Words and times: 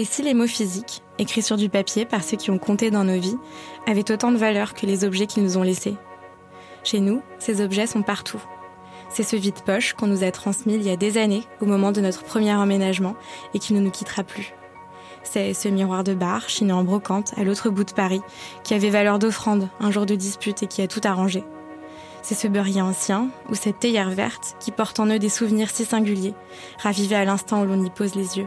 Et 0.00 0.04
si 0.06 0.22
les 0.22 0.32
mots 0.32 0.46
physiques, 0.46 1.02
écrits 1.18 1.42
sur 1.42 1.58
du 1.58 1.68
papier 1.68 2.06
par 2.06 2.24
ceux 2.24 2.38
qui 2.38 2.50
ont 2.50 2.56
compté 2.56 2.90
dans 2.90 3.04
nos 3.04 3.20
vies, 3.20 3.36
avaient 3.86 4.10
autant 4.10 4.32
de 4.32 4.38
valeur 4.38 4.72
que 4.72 4.86
les 4.86 5.04
objets 5.04 5.26
qu'ils 5.26 5.42
nous 5.42 5.58
ont 5.58 5.62
laissés? 5.62 5.94
Chez 6.84 7.00
nous, 7.00 7.20
ces 7.38 7.60
objets 7.60 7.86
sont 7.86 8.00
partout. 8.00 8.40
C'est 9.10 9.24
ce 9.24 9.36
vide-poche 9.36 9.92
qu'on 9.92 10.06
nous 10.06 10.24
a 10.24 10.30
transmis 10.30 10.76
il 10.76 10.82
y 10.82 10.88
a 10.88 10.96
des 10.96 11.18
années, 11.18 11.42
au 11.60 11.66
moment 11.66 11.92
de 11.92 12.00
notre 12.00 12.24
premier 12.24 12.54
emménagement, 12.54 13.14
et 13.52 13.58
qui 13.58 13.74
ne 13.74 13.80
nous 13.80 13.90
quittera 13.90 14.24
plus. 14.24 14.54
C'est 15.22 15.52
ce 15.52 15.68
miroir 15.68 16.02
de 16.02 16.14
bar, 16.14 16.48
chiné 16.48 16.72
en 16.72 16.82
brocante, 16.82 17.34
à 17.36 17.44
l'autre 17.44 17.68
bout 17.68 17.84
de 17.84 17.92
Paris, 17.92 18.22
qui 18.64 18.72
avait 18.72 18.88
valeur 18.88 19.18
d'offrande 19.18 19.68
un 19.80 19.90
jour 19.90 20.06
de 20.06 20.14
dispute 20.14 20.62
et 20.62 20.66
qui 20.66 20.80
a 20.80 20.88
tout 20.88 21.02
arrangé. 21.04 21.44
C'est 22.22 22.34
ce 22.34 22.48
beurrier 22.48 22.80
ancien, 22.80 23.28
ou 23.50 23.54
cette 23.54 23.80
théière 23.80 24.08
verte, 24.08 24.56
qui 24.60 24.70
porte 24.70 24.98
en 24.98 25.08
eux 25.08 25.18
des 25.18 25.28
souvenirs 25.28 25.68
si 25.68 25.84
singuliers, 25.84 26.34
ravivés 26.78 27.16
à 27.16 27.26
l'instant 27.26 27.60
où 27.60 27.66
l'on 27.66 27.84
y 27.84 27.90
pose 27.90 28.14
les 28.14 28.38
yeux. 28.38 28.46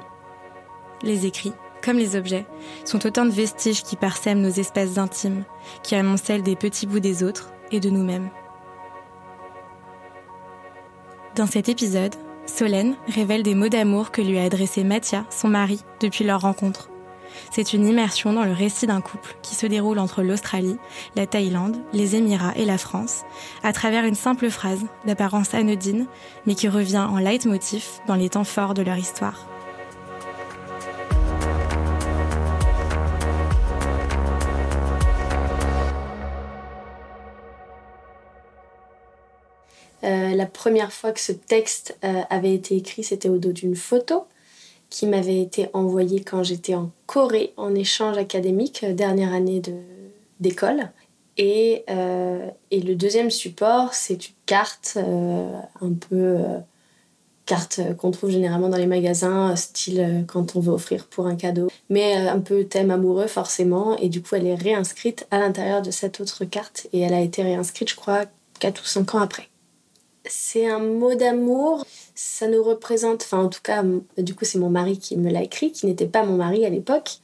Les 1.03 1.25
écrits, 1.25 1.53
comme 1.83 1.97
les 1.97 2.15
objets, 2.15 2.45
sont 2.85 3.05
autant 3.05 3.25
de 3.25 3.31
vestiges 3.31 3.83
qui 3.83 3.97
parsèment 3.97 4.41
nos 4.41 4.49
espaces 4.49 4.97
intimes, 4.97 5.43
qui 5.83 5.95
amoncellent 5.95 6.43
des 6.43 6.55
petits 6.55 6.87
bouts 6.87 7.01
des 7.01 7.23
autres 7.23 7.51
et 7.71 7.79
de 7.79 7.89
nous-mêmes. 7.89 8.29
Dans 11.35 11.47
cet 11.47 11.67
épisode, 11.67 12.15
Solène 12.45 12.95
révèle 13.07 13.43
des 13.43 13.55
mots 13.55 13.69
d'amour 13.69 14.11
que 14.11 14.21
lui 14.21 14.37
a 14.37 14.43
adressés 14.43 14.83
Mathia, 14.83 15.25
son 15.29 15.49
mari, 15.49 15.83
depuis 15.99 16.23
leur 16.23 16.41
rencontre. 16.41 16.89
C'est 17.51 17.73
une 17.73 17.87
immersion 17.87 18.31
dans 18.33 18.45
le 18.45 18.51
récit 18.51 18.85
d'un 18.85 19.01
couple 19.01 19.35
qui 19.41 19.55
se 19.55 19.65
déroule 19.65 19.99
entre 19.99 20.21
l'Australie, 20.21 20.77
la 21.15 21.25
Thaïlande, 21.25 21.77
les 21.91 22.15
Émirats 22.15 22.53
et 22.55 22.65
la 22.65 22.77
France, 22.77 23.23
à 23.63 23.73
travers 23.73 24.05
une 24.05 24.15
simple 24.15 24.49
phrase 24.49 24.85
d'apparence 25.05 25.53
anodine, 25.53 26.05
mais 26.45 26.55
qui 26.55 26.69
revient 26.69 27.07
en 27.09 27.17
leitmotiv 27.17 27.85
dans 28.07 28.15
les 28.15 28.29
temps 28.29 28.43
forts 28.43 28.73
de 28.73 28.83
leur 28.83 28.97
histoire. 28.97 29.47
La 40.33 40.45
première 40.45 40.91
fois 40.91 41.11
que 41.11 41.19
ce 41.19 41.31
texte 41.31 41.97
euh, 42.03 42.21
avait 42.29 42.53
été 42.53 42.75
écrit, 42.75 43.03
c'était 43.03 43.29
au 43.29 43.37
dos 43.37 43.51
d'une 43.51 43.75
photo 43.75 44.25
qui 44.89 45.07
m'avait 45.07 45.41
été 45.41 45.69
envoyée 45.73 46.23
quand 46.23 46.43
j'étais 46.43 46.75
en 46.75 46.91
Corée 47.07 47.53
en 47.57 47.73
échange 47.73 48.17
académique, 48.17 48.83
euh, 48.83 48.93
dernière 48.93 49.33
année 49.33 49.61
d'école. 50.39 50.91
Et, 51.37 51.83
et, 52.69 52.79
le 52.79 52.93
deuxième 52.93 53.31
support, 53.31 53.95
c'est 53.95 54.27
une 54.27 54.35
carte, 54.45 54.99
un 54.99 55.93
peu 56.07 56.37
carte 57.47 57.81
qu'on 57.97 58.11
trouve 58.11 58.29
généralement 58.29 58.69
dans 58.69 58.77
les 58.77 58.85
magasins, 58.85 59.55
style 59.55 60.25
quand 60.27 60.55
on 60.55 60.59
veut 60.59 60.73
offrir 60.73 61.07
pour 61.07 61.25
un 61.25 61.35
cadeau, 61.35 61.69
mais 61.89 62.13
un 62.13 62.39
peu 62.39 62.65
thème 62.65 62.91
amoureux 62.91 63.25
forcément. 63.25 63.97
Et 63.97 64.09
du 64.09 64.21
coup, 64.21 64.35
elle 64.35 64.45
est 64.45 64.53
réinscrite 64.53 65.25
à 65.31 65.39
l'intérieur 65.39 65.81
de 65.81 65.89
cette 65.89 66.21
autre 66.21 66.45
carte 66.45 66.85
et 66.93 66.99
elle 66.99 67.15
a 67.15 67.21
été 67.21 67.41
réinscrite, 67.41 67.89
je 67.89 67.95
crois, 67.95 68.25
4 68.59 68.79
ou 68.79 68.85
5 68.85 69.15
ans 69.15 69.19
après 69.19 69.49
c'est 70.25 70.67
un 70.67 70.79
mot 70.79 71.15
d'amour. 71.15 71.85
Ça 72.15 72.47
nous 72.47 72.63
représente, 72.63 73.23
enfin 73.23 73.39
en 73.39 73.49
tout 73.49 73.61
cas, 73.61 73.83
du 74.17 74.35
coup 74.35 74.45
c'est 74.45 74.59
mon 74.59 74.69
mari 74.69 74.97
qui 74.97 75.17
me 75.17 75.31
l'a 75.31 75.43
écrit, 75.43 75.71
qui 75.71 75.85
n'était 75.85 76.07
pas 76.07 76.23
mon 76.23 76.37
mari 76.37 76.65
à 76.65 76.69
l'époque. 76.69 77.19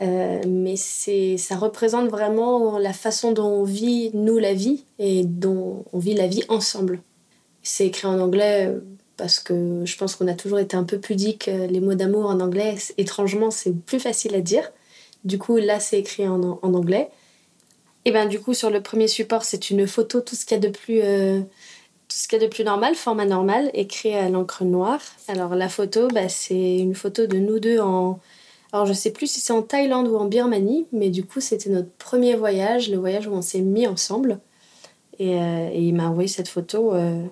Euh, 0.00 0.40
mais 0.46 0.76
c'est, 0.76 1.36
ça 1.38 1.56
représente 1.56 2.08
vraiment 2.08 2.78
la 2.78 2.92
façon 2.92 3.32
dont 3.32 3.48
on 3.48 3.64
vit, 3.64 4.10
nous, 4.14 4.38
la 4.38 4.54
vie, 4.54 4.84
et 4.98 5.24
dont 5.24 5.84
on 5.92 5.98
vit 5.98 6.14
la 6.14 6.28
vie 6.28 6.44
ensemble. 6.48 7.00
C'est 7.62 7.86
écrit 7.86 8.06
en 8.06 8.20
anglais 8.20 8.68
euh, 8.68 8.80
parce 9.16 9.40
que 9.40 9.82
je 9.84 9.96
pense 9.96 10.14
qu'on 10.14 10.28
a 10.28 10.34
toujours 10.34 10.60
été 10.60 10.76
un 10.76 10.84
peu 10.84 10.98
pudique. 10.98 11.48
Euh, 11.48 11.66
les 11.66 11.80
mots 11.80 11.94
d'amour 11.94 12.26
en 12.26 12.40
anglais, 12.40 12.76
étrangement, 12.96 13.50
c'est 13.50 13.74
plus 13.74 13.98
facile 13.98 14.34
à 14.36 14.40
dire. 14.40 14.70
Du 15.24 15.38
coup, 15.38 15.56
là, 15.56 15.80
c'est 15.80 15.98
écrit 15.98 16.28
en, 16.28 16.42
anglais. 16.62 17.10
Et 18.04 18.12
ben 18.12 18.28
du 18.28 18.40
coup, 18.40 18.54
sur 18.54 18.70
le 18.70 18.80
premier 18.80 19.08
support, 19.08 19.44
c'est 19.44 19.70
une 19.70 19.86
photo, 19.86 20.20
tout 20.20 20.36
ce 20.36 20.46
qu'il 20.46 20.56
y 20.56 20.58
a 20.58 20.60
de 20.60 20.68
plus 20.68 21.02
tout 22.08 22.16
ce 22.16 22.26
qu'il 22.26 22.40
y 22.40 22.42
a 22.42 22.46
de 22.46 22.50
plus 22.50 22.64
normal, 22.64 22.94
format 22.94 23.26
normal, 23.26 23.70
écrit 23.74 24.14
à 24.14 24.30
l'encre 24.30 24.64
noire. 24.64 25.00
Alors 25.28 25.54
la 25.54 25.68
photo, 25.68 26.08
bah, 26.08 26.28
c'est 26.28 26.78
une 26.78 26.94
photo 26.94 27.26
de 27.26 27.38
nous 27.38 27.58
deux 27.58 27.80
en... 27.80 28.18
Alors 28.72 28.86
je 28.86 28.94
sais 28.94 29.10
plus 29.10 29.26
si 29.26 29.40
c'est 29.40 29.52
en 29.52 29.62
Thaïlande 29.62 30.08
ou 30.08 30.16
en 30.16 30.24
Birmanie, 30.24 30.86
mais 30.92 31.10
du 31.10 31.24
coup 31.24 31.40
c'était 31.40 31.70
notre 31.70 31.90
premier 31.92 32.34
voyage, 32.34 32.90
le 32.90 32.96
voyage 32.96 33.26
où 33.26 33.32
on 33.32 33.42
s'est 33.42 33.60
mis 33.60 33.86
ensemble. 33.86 34.40
Et, 35.18 35.38
euh, 35.38 35.70
il 35.74 35.94
m'a 35.94 36.08
envoyé 36.08 36.28
cette 36.28 36.48
photo, 36.48 36.94
euh, 36.94 37.22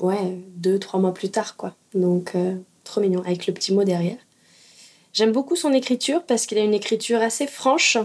ouais, 0.00 0.38
deux, 0.54 0.78
trois 0.78 1.00
mois 1.00 1.12
plus 1.12 1.30
tard, 1.30 1.56
quoi. 1.56 1.74
Donc 1.94 2.34
euh, 2.34 2.54
trop 2.84 3.00
mignon, 3.00 3.22
avec 3.22 3.46
le 3.46 3.52
petit 3.52 3.74
mot 3.74 3.84
derrière. 3.84 4.18
J'aime 5.12 5.32
beaucoup 5.32 5.56
son 5.56 5.72
écriture 5.72 6.22
parce 6.24 6.46
qu'il 6.46 6.56
a 6.56 6.62
une 6.62 6.74
écriture 6.74 7.20
assez 7.20 7.46
franche, 7.46 7.98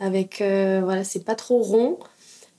avec, 0.00 0.38
voilà, 0.38 1.04
c'est 1.04 1.24
pas 1.24 1.36
trop 1.36 1.62
rond. 1.62 1.98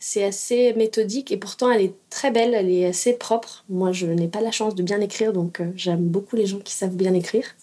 C'est 0.02 0.24
assez 0.24 0.74
méthodique 0.74 1.30
et 1.32 1.38
pourtant 1.38 1.70
elle 1.70 1.82
est 1.82 1.94
très 2.10 2.32
belle, 2.32 2.54
elle 2.54 2.72
est 2.72 2.86
assez 2.86 3.14
propre. 3.14 3.66
Moi 3.68 3.92
je 3.92 4.08
n'ai 4.08 4.30
pas 4.30 4.40
la 4.40 4.52
chance 4.52 4.74
de 4.74 4.82
bien 4.82 5.02
écrire 5.02 5.34
donc 5.34 5.60
euh, 5.60 5.72
j'aime 5.76 6.08
beaucoup 6.08 6.38
les 6.38 6.46
gens 6.46 6.60
qui 6.60 6.74
savent 6.74 6.96
bien 6.96 7.14
écrire. 7.14 7.56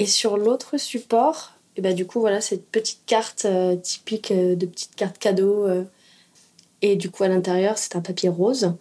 Et 0.00 0.06
sur 0.06 0.36
l'autre 0.36 0.78
support, 0.78 1.52
et 1.76 1.80
bah, 1.80 1.92
du 1.92 2.06
coup 2.06 2.18
voilà 2.20 2.40
cette 2.40 2.66
petite 2.66 3.02
carte 3.06 3.44
euh, 3.44 3.76
typique 3.76 4.32
euh, 4.32 4.56
de 4.56 4.66
petite 4.66 4.96
carte 4.96 5.18
cadeau. 5.18 5.68
et 6.82 6.96
du 6.96 7.08
coup 7.08 7.22
à 7.22 7.28
l'intérieur 7.28 7.78
c'est 7.78 7.94
un 7.94 8.00
papier 8.00 8.28
rose. 8.28 8.74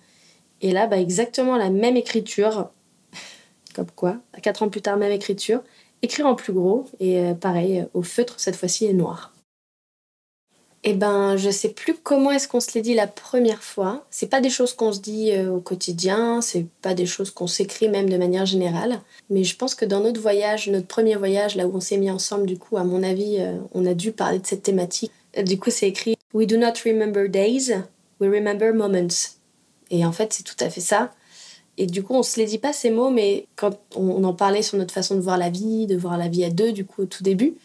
Et 0.61 0.71
là 0.71 0.87
bah, 0.87 0.99
exactement 0.99 1.57
la 1.57 1.69
même 1.69 1.95
écriture, 1.95 2.71
comme 3.75 3.91
quoi, 3.95 4.17
quatre 4.41 4.63
ans 4.63 4.69
plus 4.69 4.81
tard 4.81 4.97
même 4.97 5.11
écriture, 5.11 5.61
écrire 6.01 6.25
en 6.25 6.33
plus 6.33 6.53
gros 6.53 6.85
et 6.99 7.21
pareil 7.39 7.85
au 7.93 8.01
feutre 8.01 8.39
cette 8.39 8.55
fois-ci 8.55 8.85
est 8.87 8.93
noir. 8.93 9.36
Eh 10.89 10.93
ben, 10.93 11.35
je 11.35 11.49
sais 11.49 11.67
plus 11.67 11.95
comment 11.95 12.31
est-ce 12.31 12.47
qu'on 12.47 12.61
se 12.61 12.73
l'est 12.73 12.81
dit 12.81 12.93
la 12.93 13.07
première 13.07 13.61
fois. 13.61 14.05
C'est 14.09 14.29
pas 14.29 14.39
des 14.39 14.49
choses 14.49 14.71
qu'on 14.71 14.93
se 14.93 15.01
dit 15.01 15.33
euh, 15.33 15.51
au 15.51 15.59
quotidien, 15.59 16.39
c'est 16.39 16.65
pas 16.81 16.93
des 16.93 17.05
choses 17.05 17.29
qu'on 17.29 17.45
s'écrit 17.45 17.89
même 17.89 18.09
de 18.09 18.15
manière 18.15 18.45
générale. 18.45 19.01
Mais 19.29 19.43
je 19.43 19.57
pense 19.57 19.75
que 19.75 19.83
dans 19.83 19.99
notre 19.99 20.21
voyage, 20.21 20.69
notre 20.69 20.87
premier 20.87 21.17
voyage, 21.17 21.57
là 21.57 21.67
où 21.67 21.75
on 21.75 21.81
s'est 21.81 21.97
mis 21.97 22.09
ensemble, 22.09 22.45
du 22.45 22.57
coup, 22.57 22.77
à 22.77 22.85
mon 22.85 23.03
avis, 23.03 23.35
euh, 23.39 23.57
on 23.73 23.85
a 23.85 23.93
dû 23.93 24.13
parler 24.13 24.39
de 24.39 24.47
cette 24.47 24.63
thématique. 24.63 25.11
Euh, 25.37 25.43
du 25.43 25.59
coup, 25.59 25.71
c'est 25.71 25.89
écrit 25.89 26.15
We 26.33 26.47
do 26.47 26.55
not 26.55 26.75
remember 26.85 27.27
days, 27.27 27.73
we 28.21 28.31
remember 28.33 28.73
moments. 28.73 29.33
Et 29.91 30.05
en 30.05 30.13
fait, 30.13 30.31
c'est 30.31 30.43
tout 30.43 30.55
à 30.61 30.69
fait 30.69 30.79
ça. 30.79 31.11
Et 31.77 31.85
du 31.85 32.01
coup, 32.01 32.13
on 32.13 32.23
se 32.23 32.39
les 32.39 32.45
dit 32.45 32.59
pas 32.59 32.71
ces 32.71 32.91
mots, 32.91 33.09
mais 33.09 33.45
quand 33.57 33.77
on 33.97 34.23
en 34.23 34.33
parlait 34.33 34.61
sur 34.61 34.77
notre 34.77 34.93
façon 34.93 35.15
de 35.15 35.19
voir 35.19 35.37
la 35.37 35.49
vie, 35.49 35.85
de 35.85 35.97
voir 35.97 36.17
la 36.17 36.29
vie 36.29 36.45
à 36.45 36.49
deux, 36.49 36.71
du 36.71 36.85
coup, 36.85 37.01
au 37.01 37.07
tout 37.07 37.23
début, 37.23 37.55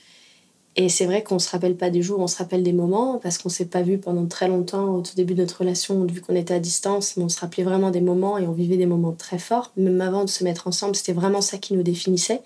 et 0.74 0.88
c'est 0.88 1.04
vrai 1.04 1.22
qu'on 1.22 1.38
se 1.38 1.50
rappelle 1.50 1.76
pas 1.76 1.90
des 1.90 2.00
jours, 2.00 2.20
on 2.20 2.26
se 2.26 2.38
rappelle 2.38 2.62
des 2.62 2.72
moments, 2.72 3.18
parce 3.18 3.36
qu'on 3.36 3.50
s'est 3.50 3.66
pas 3.66 3.82
vu 3.82 3.98
pendant 3.98 4.26
très 4.26 4.48
longtemps 4.48 4.94
au 4.94 5.02
tout 5.02 5.14
début 5.14 5.34
de 5.34 5.42
notre 5.42 5.58
relation, 5.60 6.02
vu 6.06 6.22
qu'on 6.22 6.34
était 6.34 6.54
à 6.54 6.60
distance, 6.60 7.16
mais 7.16 7.24
on 7.24 7.28
se 7.28 7.38
rappelait 7.40 7.64
vraiment 7.64 7.90
des 7.90 8.00
moments 8.00 8.38
et 8.38 8.46
on 8.46 8.52
vivait 8.52 8.78
des 8.78 8.86
moments 8.86 9.12
très 9.12 9.38
forts. 9.38 9.72
Même 9.76 10.00
avant 10.00 10.24
de 10.24 10.30
se 10.30 10.44
mettre 10.44 10.66
ensemble, 10.66 10.96
c'était 10.96 11.12
vraiment 11.12 11.42
ça 11.42 11.58
qui 11.58 11.74
nous 11.74 11.82
définissait. 11.82 12.40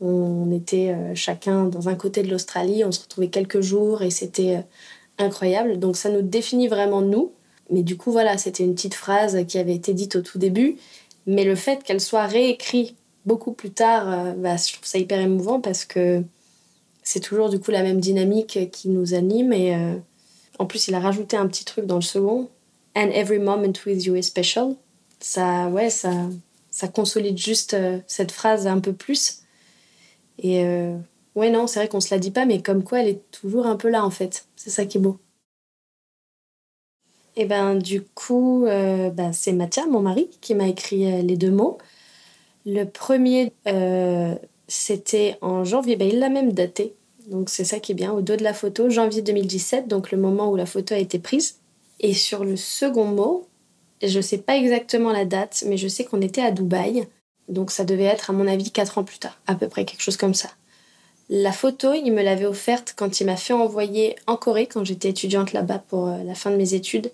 On 0.00 0.52
était 0.52 0.90
euh, 0.90 1.14
chacun 1.16 1.64
dans 1.64 1.88
un 1.88 1.96
côté 1.96 2.22
de 2.22 2.30
l'Australie, 2.30 2.84
on 2.84 2.92
se 2.92 3.00
retrouvait 3.00 3.28
quelques 3.28 3.60
jours 3.60 4.02
et 4.02 4.10
c'était 4.10 4.56
euh, 4.56 4.62
incroyable. 5.18 5.80
Donc 5.80 5.96
ça 5.96 6.10
nous 6.10 6.22
définit 6.22 6.68
vraiment 6.68 7.00
nous. 7.00 7.32
Mais 7.70 7.82
du 7.82 7.96
coup, 7.96 8.12
voilà, 8.12 8.38
c'était 8.38 8.62
une 8.62 8.74
petite 8.74 8.94
phrase 8.94 9.44
qui 9.48 9.58
avait 9.58 9.74
été 9.74 9.94
dite 9.94 10.14
au 10.14 10.22
tout 10.22 10.38
début. 10.38 10.76
Mais 11.26 11.44
le 11.44 11.56
fait 11.56 11.82
qu'elle 11.82 12.00
soit 12.00 12.26
réécrite 12.26 12.94
beaucoup 13.26 13.52
plus 13.52 13.70
tard, 13.70 14.08
euh, 14.08 14.32
bah, 14.34 14.56
je 14.56 14.74
trouve 14.74 14.86
ça 14.86 14.98
hyper 14.98 15.18
émouvant 15.18 15.60
parce 15.60 15.84
que 15.84 16.22
c'est 17.08 17.20
toujours 17.20 17.48
du 17.48 17.58
coup 17.58 17.70
la 17.70 17.82
même 17.82 18.00
dynamique 18.00 18.70
qui 18.70 18.90
nous 18.90 19.14
anime. 19.14 19.54
Et 19.54 19.74
euh, 19.74 19.94
en 20.58 20.66
plus, 20.66 20.88
il 20.88 20.94
a 20.94 21.00
rajouté 21.00 21.38
un 21.38 21.46
petit 21.46 21.64
truc 21.64 21.86
dans 21.86 21.94
le 21.94 22.02
second. 22.02 22.50
And 22.94 23.08
every 23.14 23.38
moment 23.38 23.72
with 23.86 24.04
you 24.04 24.14
is 24.14 24.24
special. 24.24 24.76
Ça, 25.18 25.68
ouais, 25.68 25.88
ça, 25.88 26.12
ça 26.70 26.86
consolide 26.86 27.38
juste 27.38 27.72
euh, 27.72 27.98
cette 28.06 28.30
phrase 28.30 28.66
un 28.66 28.78
peu 28.80 28.92
plus. 28.92 29.38
Et 30.38 30.62
euh, 30.66 30.98
ouais, 31.34 31.48
non, 31.48 31.66
c'est 31.66 31.80
vrai 31.80 31.88
qu'on 31.88 32.00
se 32.00 32.14
la 32.14 32.18
dit 32.18 32.30
pas, 32.30 32.44
mais 32.44 32.60
comme 32.60 32.84
quoi 32.84 33.00
elle 33.00 33.08
est 33.08 33.30
toujours 33.30 33.64
un 33.64 33.76
peu 33.76 33.88
là 33.88 34.04
en 34.04 34.10
fait. 34.10 34.44
C'est 34.54 34.68
ça 34.68 34.84
qui 34.84 34.98
est 34.98 35.00
beau. 35.00 35.16
Et 37.36 37.46
ben 37.46 37.76
du 37.76 38.02
coup, 38.02 38.64
ben, 38.66 39.32
c'est 39.32 39.52
Mathia, 39.52 39.86
mon 39.86 40.00
mari, 40.00 40.28
qui 40.42 40.54
m'a 40.54 40.68
écrit 40.68 41.22
les 41.22 41.36
deux 41.36 41.52
mots. 41.52 41.78
Le 42.66 42.84
premier, 42.84 43.52
c'était 44.66 45.38
en 45.40 45.64
janvier, 45.64 45.96
ben, 45.96 46.08
il 46.08 46.18
l'a 46.18 46.28
même 46.28 46.52
daté. 46.52 46.97
Donc 47.28 47.50
c'est 47.50 47.64
ça 47.64 47.78
qui 47.78 47.92
est 47.92 47.94
bien. 47.94 48.12
Au 48.12 48.22
dos 48.22 48.36
de 48.36 48.42
la 48.42 48.54
photo, 48.54 48.88
janvier 48.88 49.22
2017, 49.22 49.86
donc 49.86 50.10
le 50.10 50.18
moment 50.18 50.50
où 50.50 50.56
la 50.56 50.66
photo 50.66 50.94
a 50.94 50.98
été 50.98 51.18
prise. 51.18 51.58
Et 52.00 52.14
sur 52.14 52.44
le 52.44 52.56
second 52.56 53.04
mot, 53.04 53.46
je 54.02 54.16
ne 54.16 54.22
sais 54.22 54.38
pas 54.38 54.56
exactement 54.56 55.12
la 55.12 55.24
date, 55.24 55.64
mais 55.66 55.76
je 55.76 55.88
sais 55.88 56.04
qu'on 56.04 56.22
était 56.22 56.40
à 56.40 56.50
Dubaï. 56.50 57.06
Donc 57.48 57.70
ça 57.70 57.84
devait 57.84 58.04
être, 58.04 58.30
à 58.30 58.32
mon 58.32 58.46
avis, 58.46 58.70
4 58.70 58.98
ans 58.98 59.04
plus 59.04 59.18
tard, 59.18 59.38
à 59.46 59.54
peu 59.54 59.68
près 59.68 59.84
quelque 59.84 60.02
chose 60.02 60.16
comme 60.16 60.34
ça. 60.34 60.48
La 61.28 61.52
photo, 61.52 61.92
il 61.92 62.12
me 62.12 62.22
l'avait 62.22 62.46
offerte 62.46 62.94
quand 62.96 63.20
il 63.20 63.26
m'a 63.26 63.36
fait 63.36 63.52
envoyer 63.52 64.16
en 64.26 64.36
Corée, 64.36 64.66
quand 64.66 64.84
j'étais 64.84 65.10
étudiante 65.10 65.52
là-bas 65.52 65.82
pour 65.88 66.08
euh, 66.08 66.22
la 66.24 66.34
fin 66.34 66.50
de 66.50 66.56
mes 66.56 66.72
études. 66.72 67.10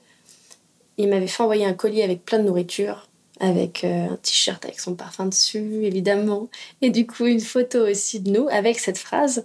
Il 0.97 1.09
m'avait 1.09 1.27
fait 1.27 1.43
envoyer 1.43 1.65
un 1.65 1.75
colis 1.75 2.03
avec 2.03 2.25
plein 2.25 2.39
de 2.39 2.45
nourriture. 2.45 3.09
avec 3.41 3.83
euh, 3.83 4.11
un 4.11 4.17
t-shirt 4.17 4.65
avec 4.65 4.79
son 4.79 4.95
parfum 4.95 5.27
dessus, 5.27 5.85
évidemment. 5.85 6.49
Et 6.83 6.91
du 6.91 7.05
coup, 7.05 7.27
une 7.27 7.41
photo 7.41 7.81
aussi 7.89 8.21
de 8.21 8.31
nous 8.31 8.47
avec 8.49 8.79
cette 8.79 8.99
phrase. 8.99 9.45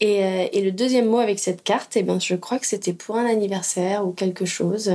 Et, 0.00 0.24
euh, 0.24 0.46
et 0.52 0.62
le 0.62 0.72
deuxième 0.72 1.06
mot 1.06 1.18
avec 1.18 1.38
cette 1.38 1.62
carte, 1.62 1.96
eh 1.96 2.02
ben, 2.02 2.20
je 2.20 2.34
crois 2.34 2.58
que 2.58 2.66
c'était 2.66 2.92
pour 2.92 3.16
un 3.16 3.24
anniversaire 3.24 4.06
ou 4.06 4.12
quelque 4.12 4.44
chose. 4.44 4.92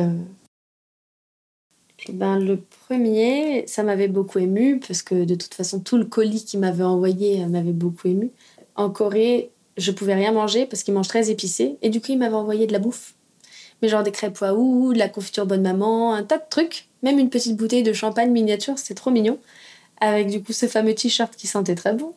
Eh 2.08 2.14
ben, 2.14 2.40
le 2.40 2.58
premier, 2.88 3.66
ça 3.68 3.84
m'avait 3.84 4.08
beaucoup 4.08 4.40
ému 4.40 4.80
parce 4.80 5.02
que 5.04 5.24
de 5.24 5.36
toute 5.36 5.54
façon, 5.54 5.80
tout 5.80 5.98
le 5.98 6.06
colis 6.06 6.46
qu'il 6.46 6.60
m'avait 6.60 6.84
envoyé 6.84 7.46
m'avait 7.46 7.74
beaucoup 7.74 8.08
ému. 8.08 8.32
En 8.76 8.90
Corée, 8.90 9.52
je 9.78 9.92
pouvais 9.92 10.16
rien 10.16 10.32
manger 10.32 10.66
parce 10.66 10.84
qu'il 10.84 10.94
mange 10.94 11.08
très 11.08 11.30
épicé 11.30 11.78
et 11.82 11.90
du 11.90 12.02
coup, 12.02 12.08
il 12.12 12.18
m'avait 12.18 12.36
envoyé 12.36 12.68
de 12.68 12.74
la 12.74 12.80
bouffe. 12.80 13.14
Mais 13.82 13.88
genre 13.88 14.04
des 14.04 14.12
crêpes 14.12 14.40
waouh, 14.42 14.94
de 14.94 15.00
la 15.00 15.10
confiture 15.10 15.46
bonne 15.46 15.62
maman, 15.62 16.14
un 16.14 16.24
tas 16.24 16.38
de 16.38 16.44
trucs, 16.50 16.88
même 17.04 17.20
une 17.20 17.30
petite 17.30 17.56
bouteille 17.56 17.84
de 17.84 17.94
champagne 17.94 18.32
miniature, 18.32 18.78
c'était 18.78 18.94
trop 18.94 19.12
mignon. 19.12 19.40
Avec 20.00 20.28
du 20.28 20.42
coup 20.42 20.54
ce 20.54 20.68
fameux 20.68 20.96
t-shirt 20.96 21.36
qui 21.36 21.48
sentait 21.48 21.76
très 21.76 21.94
bon 21.94 22.14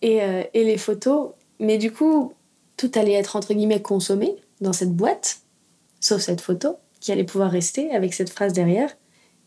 et, 0.00 0.22
euh, 0.22 0.42
et 0.54 0.64
les 0.64 0.78
photos. 0.78 1.30
Mais 1.60 1.78
du 1.78 1.92
coup, 1.92 2.32
tout 2.76 2.90
allait 2.94 3.12
être 3.12 3.36
entre 3.36 3.54
guillemets 3.54 3.82
consommé 3.82 4.36
dans 4.60 4.72
cette 4.72 4.92
boîte, 4.92 5.40
sauf 6.00 6.20
cette 6.20 6.40
photo 6.40 6.76
qui 7.00 7.12
allait 7.12 7.24
pouvoir 7.24 7.50
rester 7.50 7.90
avec 7.90 8.14
cette 8.14 8.30
phrase 8.30 8.52
derrière. 8.52 8.96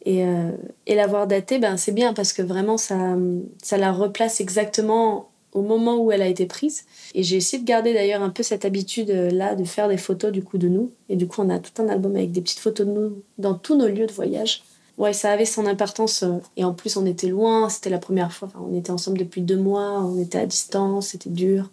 Et, 0.04 0.26
euh, 0.26 0.52
et 0.88 0.96
l'avoir 0.96 1.28
datée, 1.28 1.60
ben, 1.60 1.78
c'est 1.78 1.92
bien 1.92 2.14
parce 2.14 2.34
que 2.34 2.42
vraiment, 2.42 2.78
ça, 2.78 3.16
ça 3.62 3.78
la 3.78 3.92
replace 3.92 4.42
exactement 4.42 5.32
au 5.54 5.62
moment 5.62 5.98
où 5.98 6.12
elle 6.12 6.22
a 6.22 6.28
été 6.28 6.46
prise. 6.46 6.86
Et 7.14 7.24
j'ai 7.24 7.38
essayé 7.38 7.62
de 7.62 7.68
garder 7.68 7.94
d'ailleurs 7.94 8.22
un 8.22 8.30
peu 8.30 8.44
cette 8.44 8.66
habitude-là 8.66 9.56
de 9.56 9.64
faire 9.64 9.90
des 9.90 9.98
photos 9.98 10.32
du 10.32 10.44
coup 10.44 10.58
de 10.58 10.68
nous. 10.68 10.92
Et 11.10 11.16
du 11.16 11.28
coup, 11.28 11.42
on 11.42 11.50
a 11.50 11.60
tout 11.60 11.82
un 11.82 11.90
album 11.90 12.16
avec 12.16 12.32
des 12.32 12.42
petites 12.42 12.60
photos 12.60 12.88
de 12.88 12.92
nous 12.92 13.22
dans 13.38 13.54
tous 13.54 13.76
nos 13.76 13.88
lieux 13.88 14.08
de 14.08 14.14
voyage. 14.14 14.64
Ouais, 14.98 15.14
ça 15.14 15.32
avait 15.32 15.46
son 15.46 15.66
importance. 15.66 16.24
Euh, 16.24 16.38
et 16.58 16.64
en 16.64 16.74
plus, 16.74 16.96
on 16.96 17.06
était 17.06 17.28
loin. 17.28 17.70
C'était 17.70 17.90
la 17.90 17.98
première 17.98 18.32
fois. 18.32 18.50
On 18.60 18.76
était 18.76 18.92
ensemble 18.92 19.18
depuis 19.18 19.42
deux 19.42 19.58
mois. 19.58 20.04
On 20.04 20.20
était 20.20 20.38
à 20.38 20.46
distance. 20.46 21.10
C'était 21.10 21.30
dur. 21.30 21.70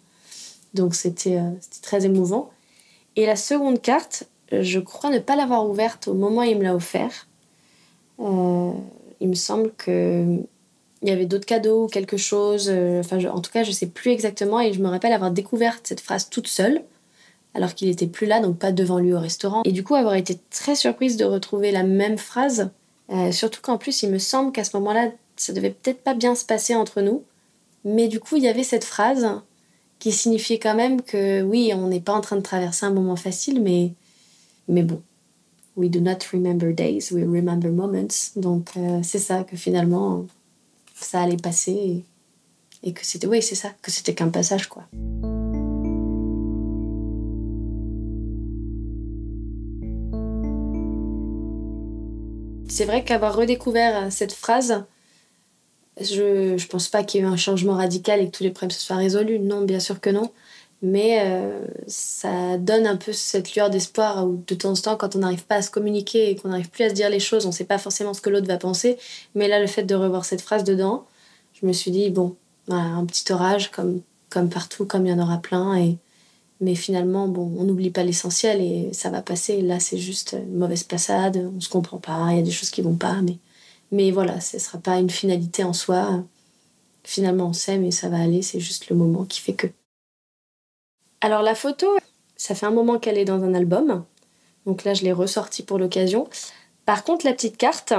Donc, 0.73 0.95
c'était 0.95 1.37
euh, 1.37 1.51
très 1.81 2.05
émouvant. 2.05 2.49
Et 3.15 3.25
la 3.25 3.35
seconde 3.35 3.81
carte, 3.81 4.25
je 4.51 4.79
crois 4.79 5.09
ne 5.09 5.19
pas 5.19 5.35
l'avoir 5.35 5.67
ouverte 5.67 6.07
au 6.07 6.13
moment 6.13 6.41
où 6.41 6.43
il 6.43 6.57
me 6.57 6.63
l'a 6.63 6.75
offert. 6.75 7.27
Euh, 8.19 8.71
il 9.19 9.29
me 9.29 9.35
semble 9.35 9.71
que 9.77 10.37
il 11.01 11.07
y 11.07 11.11
avait 11.11 11.25
d'autres 11.25 11.45
cadeaux 11.45 11.85
ou 11.85 11.87
quelque 11.87 12.17
chose. 12.17 12.67
Euh, 12.69 12.99
enfin, 12.99 13.23
en 13.29 13.39
tout 13.39 13.51
cas, 13.51 13.63
je 13.63 13.71
sais 13.71 13.87
plus 13.87 14.11
exactement. 14.11 14.59
Et 14.59 14.73
je 14.73 14.81
me 14.81 14.89
rappelle 14.89 15.13
avoir 15.13 15.31
découvert 15.31 15.79
cette 15.83 16.01
phrase 16.01 16.29
toute 16.29 16.47
seule, 16.47 16.81
alors 17.53 17.73
qu'il 17.73 17.89
était 17.89 18.07
plus 18.07 18.27
là, 18.27 18.41
donc 18.41 18.57
pas 18.57 18.71
devant 18.71 18.99
lui 18.99 19.13
au 19.13 19.19
restaurant. 19.19 19.63
Et 19.65 19.71
du 19.71 19.83
coup, 19.83 19.95
avoir 19.95 20.15
été 20.15 20.37
très 20.49 20.75
surprise 20.75 21.15
de 21.15 21.25
retrouver 21.25 21.71
la 21.71 21.83
même 21.83 22.17
phrase. 22.17 22.69
Surtout 23.31 23.61
qu'en 23.61 23.79
plus, 23.79 24.03
il 24.03 24.11
me 24.11 24.19
semble 24.19 24.51
qu'à 24.51 24.63
ce 24.63 24.77
moment-là, 24.77 25.09
ça 25.35 25.51
devait 25.51 25.71
peut-être 25.71 26.01
pas 26.01 26.13
bien 26.13 26.35
se 26.35 26.45
passer 26.45 26.75
entre 26.75 27.01
nous. 27.01 27.23
Mais 27.83 28.07
du 28.07 28.19
coup, 28.19 28.35
il 28.35 28.43
y 28.43 28.47
avait 28.47 28.63
cette 28.63 28.83
phrase 28.83 29.41
qui 29.99 30.11
signifiait 30.11 30.59
quand 30.59 30.75
même 30.75 31.01
que 31.01 31.41
oui, 31.43 31.71
on 31.75 31.87
n'est 31.87 31.99
pas 31.99 32.13
en 32.13 32.21
train 32.21 32.37
de 32.37 32.41
traverser 32.41 32.85
un 32.85 32.93
moment 32.93 33.17
facile, 33.17 33.61
mais, 33.61 33.93
mais 34.67 34.83
bon, 34.83 35.01
we 35.75 35.89
do 35.89 35.99
not 35.99 36.19
remember 36.33 36.73
days, 36.73 37.11
we 37.11 37.23
remember 37.23 37.69
moments. 37.69 38.31
Donc 38.35 38.71
euh, 38.77 39.01
c'est 39.03 39.19
ça 39.19 39.43
que 39.43 39.55
finalement 39.55 40.25
ça 40.95 41.21
allait 41.21 41.37
passer 41.37 42.03
et, 42.83 42.93
que 42.93 43.05
c'était 43.05 43.27
oui 43.27 43.41
c'est 43.41 43.55
ça 43.55 43.69
que 43.81 43.91
c'était 43.91 44.13
qu'un 44.13 44.29
passage 44.29 44.67
quoi. 44.67 44.83
C'est 52.67 52.85
vrai 52.85 53.03
qu'avoir 53.03 53.35
redécouvert 53.35 54.11
cette 54.11 54.31
phrase, 54.31 54.85
je, 56.01 56.57
je 56.57 56.67
pense 56.67 56.87
pas 56.87 57.03
qu'il 57.03 57.21
y 57.21 57.23
ait 57.23 57.27
eu 57.27 57.29
un 57.29 57.37
changement 57.37 57.73
radical 57.73 58.21
et 58.21 58.25
que 58.27 58.37
tous 58.37 58.43
les 58.43 58.51
problèmes 58.51 58.71
se 58.71 58.81
soient 58.81 58.97
résolus. 58.97 59.39
Non, 59.39 59.61
bien 59.61 59.79
sûr 59.79 59.99
que 59.99 60.09
non 60.09 60.31
mais 60.81 61.19
euh, 61.21 61.65
ça 61.87 62.57
donne 62.57 62.87
un 62.87 62.95
peu 62.95 63.11
cette 63.11 63.53
lueur 63.53 63.69
d'espoir 63.69 64.25
où 64.25 64.43
de 64.47 64.55
temps 64.55 64.71
en 64.71 64.75
temps, 64.75 64.97
quand 64.97 65.15
on 65.15 65.19
n'arrive 65.19 65.45
pas 65.45 65.55
à 65.55 65.61
se 65.61 65.71
communiquer 65.71 66.29
et 66.29 66.35
qu'on 66.35 66.49
n'arrive 66.49 66.69
plus 66.69 66.85
à 66.85 66.89
se 66.89 66.93
dire 66.93 67.09
les 67.09 67.19
choses, 67.19 67.45
on 67.45 67.49
ne 67.49 67.53
sait 67.53 67.65
pas 67.65 67.77
forcément 67.77 68.13
ce 68.13 68.21
que 68.21 68.29
l'autre 68.29 68.47
va 68.47 68.57
penser. 68.57 68.97
Mais 69.35 69.47
là, 69.47 69.59
le 69.59 69.67
fait 69.67 69.83
de 69.83 69.95
revoir 69.95 70.23
cette 70.23 70.41
phrase 70.41 70.63
dedans, 70.63 71.05
je 71.53 71.65
me 71.65 71.73
suis 71.73 71.91
dit, 71.91 72.09
bon, 72.09 72.35
un 72.69 73.05
petit 73.05 73.31
orage 73.33 73.71
comme, 73.71 74.01
comme 74.29 74.49
partout, 74.49 74.85
comme 74.85 75.05
il 75.05 75.09
y 75.09 75.13
en 75.13 75.19
aura 75.19 75.39
plein. 75.39 75.75
Et, 75.77 75.97
mais 76.61 76.75
finalement, 76.75 77.27
bon, 77.27 77.53
on 77.57 77.65
n'oublie 77.65 77.89
pas 77.89 78.03
l'essentiel 78.03 78.61
et 78.61 78.89
ça 78.93 79.09
va 79.09 79.21
passer. 79.21 79.61
Là, 79.61 79.81
c'est 79.81 79.97
juste 79.97 80.37
une 80.37 80.57
mauvaise 80.57 80.83
passade, 80.83 81.37
on 81.37 81.55
ne 81.55 81.59
se 81.61 81.69
comprend 81.69 81.97
pas, 81.97 82.27
il 82.31 82.37
y 82.37 82.39
a 82.39 82.43
des 82.43 82.51
choses 82.51 82.69
qui 82.69 82.81
vont 82.81 82.95
pas. 82.95 83.21
Mais, 83.21 83.37
mais 83.91 84.11
voilà, 84.11 84.39
ce 84.39 84.57
ne 84.57 84.61
sera 84.61 84.77
pas 84.77 84.99
une 84.99 85.09
finalité 85.09 85.63
en 85.63 85.73
soi. 85.73 86.23
Finalement, 87.03 87.47
on 87.47 87.53
sait, 87.53 87.77
mais 87.77 87.91
ça 87.91 88.09
va 88.09 88.17
aller, 88.17 88.41
c'est 88.41 88.59
juste 88.59 88.89
le 88.89 88.95
moment 88.95 89.25
qui 89.25 89.41
fait 89.41 89.53
que. 89.53 89.67
Alors 91.21 91.41
la 91.41 91.55
photo, 91.55 91.87
ça 92.37 92.55
fait 92.55 92.65
un 92.65 92.71
moment 92.71 92.99
qu'elle 92.99 93.17
est 93.17 93.25
dans 93.25 93.43
un 93.43 93.53
album. 93.53 94.05
Donc 94.65 94.83
là, 94.83 94.93
je 94.93 95.03
l'ai 95.03 95.11
ressortie 95.11 95.63
pour 95.63 95.77
l'occasion. 95.77 96.27
Par 96.85 97.03
contre, 97.03 97.25
la 97.25 97.33
petite 97.33 97.57
carte, 97.57 97.93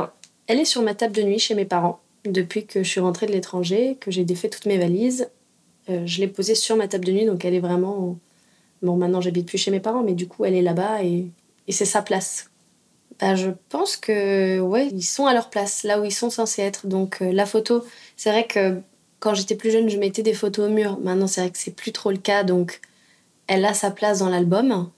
elle 0.46 0.60
est 0.60 0.64
sur 0.64 0.82
ma 0.82 0.94
table 0.94 1.14
de 1.14 1.22
nuit 1.22 1.38
chez 1.38 1.54
mes 1.54 1.64
parents. 1.64 2.00
Depuis 2.24 2.66
que 2.66 2.82
je 2.82 2.88
suis 2.88 3.00
rentrée 3.00 3.26
de 3.26 3.32
l'étranger, 3.32 3.96
que 4.00 4.10
j'ai 4.10 4.24
défait 4.24 4.48
toutes 4.48 4.66
mes 4.66 4.78
valises, 4.78 5.30
euh, 5.88 6.02
je 6.06 6.20
l'ai 6.20 6.28
posée 6.28 6.54
sur 6.54 6.76
ma 6.76 6.88
table 6.88 7.04
de 7.04 7.12
nuit. 7.12 7.26
Donc 7.26 7.44
elle 7.44 7.54
est 7.54 7.60
vraiment... 7.60 8.18
Bon, 8.82 8.96
maintenant, 8.96 9.20
j'habite 9.20 9.46
plus 9.46 9.58
chez 9.58 9.70
mes 9.70 9.80
parents, 9.80 10.02
mais 10.02 10.14
du 10.14 10.26
coup, 10.26 10.44
elle 10.44 10.54
est 10.54 10.62
là-bas 10.62 11.04
et, 11.04 11.30
c'est 11.68 11.84
sa 11.84 12.02
place. 12.02 12.49
Bah, 13.18 13.34
je 13.34 13.50
pense 13.68 13.96
que, 13.96 14.60
ouais, 14.60 14.88
ils 14.88 15.02
sont 15.02 15.26
à 15.26 15.34
leur 15.34 15.50
place, 15.50 15.82
là 15.82 16.00
où 16.00 16.04
ils 16.04 16.12
sont 16.12 16.30
censés 16.30 16.62
être. 16.62 16.86
Donc 16.86 17.20
euh, 17.20 17.32
la 17.32 17.46
photo, 17.46 17.84
c'est 18.16 18.30
vrai 18.30 18.46
que 18.46 18.80
quand 19.18 19.34
j'étais 19.34 19.54
plus 19.54 19.70
jeune, 19.70 19.88
je 19.88 19.98
mettais 19.98 20.22
des 20.22 20.34
photos 20.34 20.68
au 20.68 20.72
mur. 20.72 20.98
Maintenant, 21.00 21.26
c'est 21.26 21.42
vrai 21.42 21.50
que 21.50 21.58
c'est 21.58 21.74
plus 21.74 21.92
trop 21.92 22.10
le 22.10 22.18
cas. 22.18 22.44
Donc 22.44 22.80
elle 23.46 23.64
a 23.64 23.74
sa 23.74 23.90
place 23.90 24.20
dans 24.20 24.28
l'album. 24.28 24.90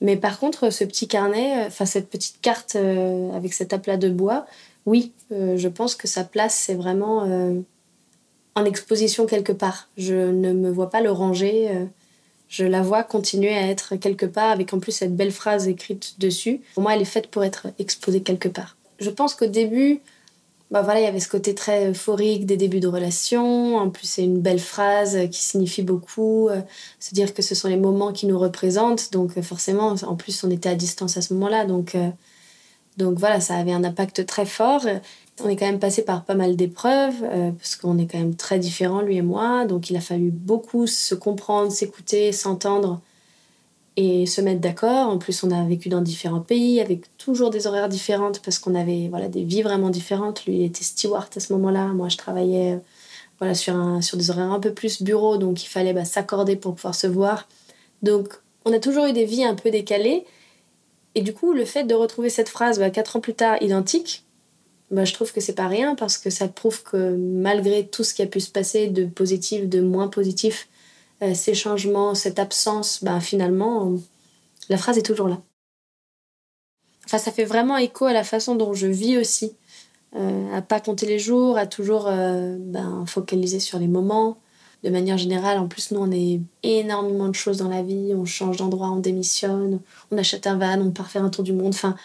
Mais 0.00 0.16
par 0.16 0.38
contre, 0.38 0.70
ce 0.70 0.84
petit 0.84 1.08
carnet, 1.08 1.64
enfin 1.66 1.84
cette 1.84 2.08
petite 2.08 2.40
carte 2.40 2.76
euh, 2.76 3.32
avec 3.32 3.52
cet 3.52 3.72
aplat 3.72 3.96
de 3.96 4.08
bois, 4.08 4.46
oui, 4.86 5.12
euh, 5.32 5.56
je 5.56 5.68
pense 5.68 5.94
que 5.94 6.06
sa 6.08 6.24
place, 6.24 6.54
c'est 6.54 6.74
vraiment 6.74 7.24
euh, 7.24 7.60
en 8.54 8.64
exposition 8.64 9.26
quelque 9.26 9.52
part. 9.52 9.88
Je 9.96 10.14
ne 10.14 10.52
me 10.52 10.70
vois 10.70 10.90
pas 10.90 11.00
le 11.00 11.10
ranger. 11.10 11.70
Je 12.48 12.64
la 12.64 12.82
vois 12.82 13.02
continuer 13.02 13.54
à 13.54 13.66
être 13.68 13.96
quelque 13.96 14.26
part 14.26 14.50
avec 14.50 14.72
en 14.72 14.78
plus 14.78 14.92
cette 14.92 15.14
belle 15.14 15.32
phrase 15.32 15.68
écrite 15.68 16.18
dessus. 16.18 16.60
Pour 16.74 16.82
moi, 16.82 16.94
elle 16.94 17.02
est 17.02 17.06
faite 17.06 17.28
pour 17.28 17.44
être 17.44 17.68
exposée 17.78 18.22
quelque 18.22 18.48
part. 18.48 18.76
Je 19.00 19.10
pense 19.10 19.34
qu'au 19.34 19.46
début, 19.46 20.00
bah 20.70 20.82
voilà, 20.82 21.00
il 21.00 21.04
y 21.04 21.06
avait 21.06 21.20
ce 21.20 21.28
côté 21.28 21.54
très 21.54 21.90
euphorique 21.90 22.44
des 22.44 22.56
débuts 22.56 22.80
de 22.80 22.88
relation. 22.88 23.76
En 23.76 23.88
plus, 23.88 24.06
c'est 24.06 24.24
une 24.24 24.40
belle 24.40 24.58
phrase 24.58 25.18
qui 25.30 25.40
signifie 25.40 25.82
beaucoup. 25.82 26.48
Euh, 26.48 26.60
se 27.00 27.14
dire 27.14 27.32
que 27.32 27.40
ce 27.40 27.54
sont 27.54 27.68
les 27.68 27.76
moments 27.76 28.12
qui 28.12 28.26
nous 28.26 28.38
représentent. 28.38 29.12
Donc, 29.12 29.38
euh, 29.38 29.42
forcément, 29.42 29.94
en 30.02 30.16
plus, 30.16 30.44
on 30.44 30.50
était 30.50 30.68
à 30.68 30.74
distance 30.74 31.16
à 31.16 31.22
ce 31.22 31.32
moment-là. 31.34 31.64
Donc, 31.64 31.94
euh, 31.94 32.10
donc 32.98 33.18
voilà, 33.18 33.40
ça 33.40 33.56
avait 33.56 33.72
un 33.72 33.84
impact 33.84 34.26
très 34.26 34.44
fort. 34.44 34.84
On 35.40 35.48
est 35.48 35.56
quand 35.56 35.66
même 35.66 35.78
passé 35.78 36.02
par 36.02 36.24
pas 36.24 36.34
mal 36.34 36.56
d'épreuves, 36.56 37.20
parce 37.56 37.76
qu'on 37.76 37.98
est 37.98 38.06
quand 38.06 38.18
même 38.18 38.34
très 38.34 38.58
différents, 38.58 39.02
lui 39.02 39.16
et 39.16 39.22
moi. 39.22 39.64
Donc, 39.66 39.90
il 39.90 39.96
a 39.96 40.00
fallu 40.00 40.30
beaucoup 40.30 40.86
se 40.86 41.14
comprendre, 41.14 41.70
s'écouter, 41.70 42.32
s'entendre 42.32 43.00
et 44.00 44.26
se 44.26 44.40
mettre 44.40 44.60
d'accord. 44.60 45.08
En 45.08 45.18
plus, 45.18 45.42
on 45.42 45.50
a 45.50 45.64
vécu 45.64 45.88
dans 45.88 46.00
différents 46.00 46.40
pays 46.40 46.80
avec 46.80 47.16
toujours 47.18 47.50
des 47.50 47.66
horaires 47.66 47.88
différentes 47.88 48.40
parce 48.40 48.60
qu'on 48.60 48.76
avait 48.76 49.08
voilà, 49.08 49.26
des 49.26 49.42
vies 49.42 49.62
vraiment 49.62 49.90
différentes. 49.90 50.46
Lui, 50.46 50.58
il 50.58 50.64
était 50.66 50.84
steward 50.84 51.28
à 51.34 51.40
ce 51.40 51.52
moment-là. 51.54 51.88
Moi, 51.88 52.08
je 52.08 52.16
travaillais 52.16 52.74
euh, 52.74 52.78
voilà, 53.40 53.54
sur, 53.54 53.74
un, 53.74 54.00
sur 54.00 54.16
des 54.16 54.30
horaires 54.30 54.52
un 54.52 54.60
peu 54.60 54.72
plus 54.72 55.02
bureau, 55.02 55.36
donc 55.36 55.64
il 55.64 55.66
fallait 55.66 55.92
bah, 55.92 56.04
s'accorder 56.04 56.54
pour 56.54 56.76
pouvoir 56.76 56.94
se 56.94 57.08
voir. 57.08 57.48
Donc, 58.02 58.34
on 58.64 58.72
a 58.72 58.78
toujours 58.78 59.06
eu 59.06 59.12
des 59.12 59.24
vies 59.24 59.44
un 59.44 59.56
peu 59.56 59.72
décalées. 59.72 60.24
Et 61.16 61.22
du 61.22 61.34
coup, 61.34 61.52
le 61.52 61.64
fait 61.64 61.82
de 61.82 61.94
retrouver 61.96 62.30
cette 62.30 62.48
phrase 62.48 62.78
bah, 62.78 62.90
quatre 62.90 63.16
ans 63.16 63.20
plus 63.20 63.34
tard 63.34 63.60
identique, 63.60 64.22
bah, 64.90 65.04
je 65.04 65.12
trouve 65.12 65.32
que 65.32 65.40
c'est 65.40 65.54
pas 65.54 65.68
rien 65.68 65.94
parce 65.94 66.18
que 66.18 66.30
ça 66.30 66.48
prouve 66.48 66.82
que 66.82 67.14
malgré 67.16 67.86
tout 67.86 68.04
ce 68.04 68.14
qui 68.14 68.22
a 68.22 68.26
pu 68.26 68.40
se 68.40 68.50
passer 68.50 68.88
de 68.88 69.04
positif, 69.04 69.68
de 69.68 69.80
moins 69.80 70.08
positif, 70.08 70.68
euh, 71.22 71.34
ces 71.34 71.54
changements, 71.54 72.14
cette 72.14 72.38
absence, 72.38 73.02
ben, 73.02 73.20
finalement, 73.20 73.92
la 74.68 74.78
phrase 74.78 74.98
est 74.98 75.02
toujours 75.02 75.28
là. 75.28 75.40
Enfin, 77.04 77.18
ça 77.18 77.32
fait 77.32 77.44
vraiment 77.44 77.76
écho 77.76 78.04
à 78.04 78.12
la 78.12 78.24
façon 78.24 78.54
dont 78.54 78.74
je 78.74 78.86
vis 78.86 79.18
aussi. 79.18 79.54
Euh, 80.16 80.54
à 80.54 80.62
pas 80.62 80.80
compter 80.80 81.04
les 81.04 81.18
jours, 81.18 81.58
à 81.58 81.66
toujours 81.66 82.06
euh, 82.08 82.56
ben, 82.58 83.04
focaliser 83.06 83.60
sur 83.60 83.78
les 83.78 83.88
moments. 83.88 84.38
De 84.84 84.90
manière 84.90 85.18
générale, 85.18 85.58
en 85.58 85.68
plus, 85.68 85.90
nous, 85.90 86.00
on 86.00 86.12
a 86.12 86.40
énormément 86.62 87.28
de 87.28 87.34
choses 87.34 87.58
dans 87.58 87.68
la 87.68 87.82
vie. 87.82 88.14
On 88.14 88.24
change 88.24 88.58
d'endroit, 88.58 88.90
on 88.90 89.00
démissionne, 89.00 89.80
on 90.10 90.18
achète 90.18 90.46
un 90.46 90.56
van, 90.56 90.80
on 90.80 90.92
part 90.92 91.10
faire 91.10 91.24
un 91.24 91.30
tour 91.30 91.44
du 91.44 91.52
monde. 91.52 91.74
Enfin, 91.74 91.96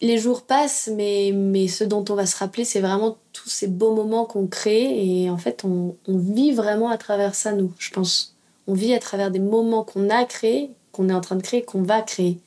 les 0.00 0.18
jours 0.18 0.42
passent, 0.42 0.90
mais, 0.94 1.32
mais 1.34 1.68
ce 1.68 1.84
dont 1.84 2.04
on 2.08 2.14
va 2.14 2.26
se 2.26 2.36
rappeler, 2.36 2.64
c'est 2.64 2.80
vraiment 2.80 3.16
tous 3.32 3.48
ces 3.48 3.66
beaux 3.66 3.94
moments 3.94 4.26
qu'on 4.26 4.46
crée. 4.46 5.22
Et 5.22 5.30
en 5.30 5.38
fait, 5.38 5.64
on, 5.64 5.96
vit 6.08 6.52
vraiment 6.52 6.90
à 6.90 6.98
travers 6.98 7.34
ça, 7.34 7.52
nous, 7.52 7.72
je 7.78 7.90
pense. 7.90 8.36
On 8.66 8.74
vit 8.74 8.94
à 8.94 8.98
travers 8.98 9.30
des 9.30 9.38
moments 9.38 9.84
qu'on 9.84 10.10
a 10.10 10.24
créés, 10.24 10.70
qu'on 10.92 11.08
est 11.08 11.14
en 11.14 11.20
train 11.20 11.36
de 11.36 11.42
créer, 11.42 11.62
qu'on 11.62 11.82
va 11.82 12.02
créer. 12.02 12.38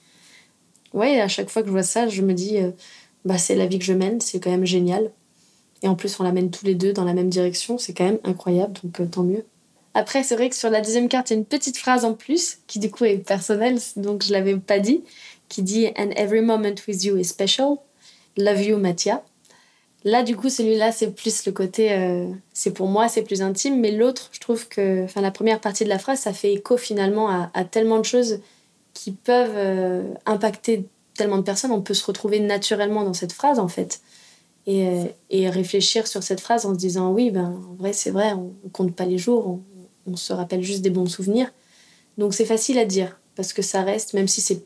Ouais, 0.93 1.21
à 1.21 1.27
chaque 1.27 1.49
fois 1.49 1.61
que 1.61 1.67
je 1.67 1.71
vois 1.71 1.83
ça, 1.83 2.07
je 2.07 2.21
me 2.21 2.33
dis, 2.33 2.57
euh, 2.57 2.71
bah, 3.25 3.37
c'est 3.37 3.55
la 3.55 3.67
vie 3.67 3.79
que 3.79 3.85
je 3.85 3.93
mène, 3.93 4.21
c'est 4.21 4.39
quand 4.39 4.51
même 4.51 4.65
génial. 4.65 5.11
Et 5.81 5.87
en 5.87 5.95
plus, 5.95 6.19
on 6.19 6.23
l'amène 6.23 6.51
tous 6.51 6.65
les 6.65 6.75
deux 6.75 6.93
dans 6.93 7.05
la 7.05 7.13
même 7.13 7.29
direction. 7.29 7.77
C'est 7.77 7.93
quand 7.93 8.05
même 8.05 8.19
incroyable, 8.23 8.73
donc 8.83 8.99
euh, 8.99 9.05
tant 9.05 9.23
mieux. 9.23 9.45
Après, 9.93 10.23
c'est 10.23 10.35
vrai 10.35 10.49
que 10.49 10.55
sur 10.55 10.69
la 10.69 10.81
deuxième 10.81 11.07
carte, 11.07 11.29
il 11.29 11.33
y 11.33 11.35
a 11.35 11.39
une 11.39 11.45
petite 11.45 11.77
phrase 11.77 12.05
en 12.05 12.13
plus 12.13 12.59
qui 12.67 12.79
du 12.79 12.91
coup 12.91 13.05
est 13.05 13.17
personnelle, 13.17 13.79
donc 13.95 14.23
je 14.23 14.31
l'avais 14.31 14.55
pas 14.55 14.79
dit, 14.79 15.03
qui 15.49 15.63
dit 15.63 15.87
And 15.97 16.11
every 16.15 16.41
moment 16.41 16.75
with 16.87 17.03
you 17.03 17.17
is 17.17 17.25
special. 17.25 17.79
Love 18.37 18.61
you, 18.61 18.77
Mathia. 18.77 19.23
Là, 20.05 20.23
du 20.23 20.37
coup, 20.37 20.49
celui-là, 20.49 20.91
c'est 20.93 21.11
plus 21.11 21.45
le 21.45 21.51
côté. 21.51 21.91
Euh, 21.91 22.27
c'est 22.53 22.71
pour 22.71 22.87
moi, 22.87 23.09
c'est 23.09 23.23
plus 23.23 23.41
intime. 23.41 23.79
Mais 23.79 23.91
l'autre, 23.91 24.29
je 24.31 24.39
trouve 24.39 24.67
que. 24.69 25.03
Enfin, 25.03 25.21
la 25.21 25.31
première 25.31 25.59
partie 25.59 25.83
de 25.83 25.89
la 25.89 25.99
phrase, 25.99 26.19
ça 26.19 26.31
fait 26.31 26.53
écho 26.53 26.77
finalement 26.77 27.29
à, 27.53 27.63
tellement 27.65 27.97
de 27.97 28.05
choses 28.05 28.39
qui 28.93 29.11
peuvent 29.11 29.55
euh, 29.55 30.13
impacter 30.25 30.85
tellement 31.15 31.37
de 31.37 31.43
personnes. 31.43 31.71
On 31.71 31.81
peut 31.81 31.93
se 31.93 32.05
retrouver 32.05 32.39
naturellement 32.39 33.03
dans 33.03 33.13
cette 33.13 33.33
phrase, 33.33 33.59
en 33.59 33.67
fait. 33.67 33.99
Et, 34.67 34.87
euh, 34.87 35.05
et 35.29 35.49
réfléchir 35.49 36.07
sur 36.07 36.23
cette 36.23 36.39
phrase 36.39 36.65
en 36.65 36.73
se 36.73 36.79
disant 36.79 37.11
oui, 37.11 37.31
ben, 37.31 37.59
en 37.69 37.73
vrai, 37.73 37.91
c'est 37.91 38.11
vrai, 38.11 38.33
on, 38.33 38.53
on, 38.65 38.69
compte 38.69 38.95
pas 38.95 39.05
les 39.05 39.17
jours, 39.17 39.47
on, 39.47 39.61
on, 40.05 40.15
se 40.15 40.31
rappelle 40.31 40.61
juste 40.61 40.81
des 40.81 40.89
bons 40.91 41.07
souvenirs. 41.07 41.51
Donc, 42.17 42.33
c'est 42.33 42.45
facile 42.45 42.77
à 42.77 42.85
dire 42.85 43.19
parce 43.35 43.51
que 43.51 43.61
ça 43.61 43.81
reste, 43.81 44.13
même 44.13 44.27
si 44.27 44.41
c'est 44.41 44.63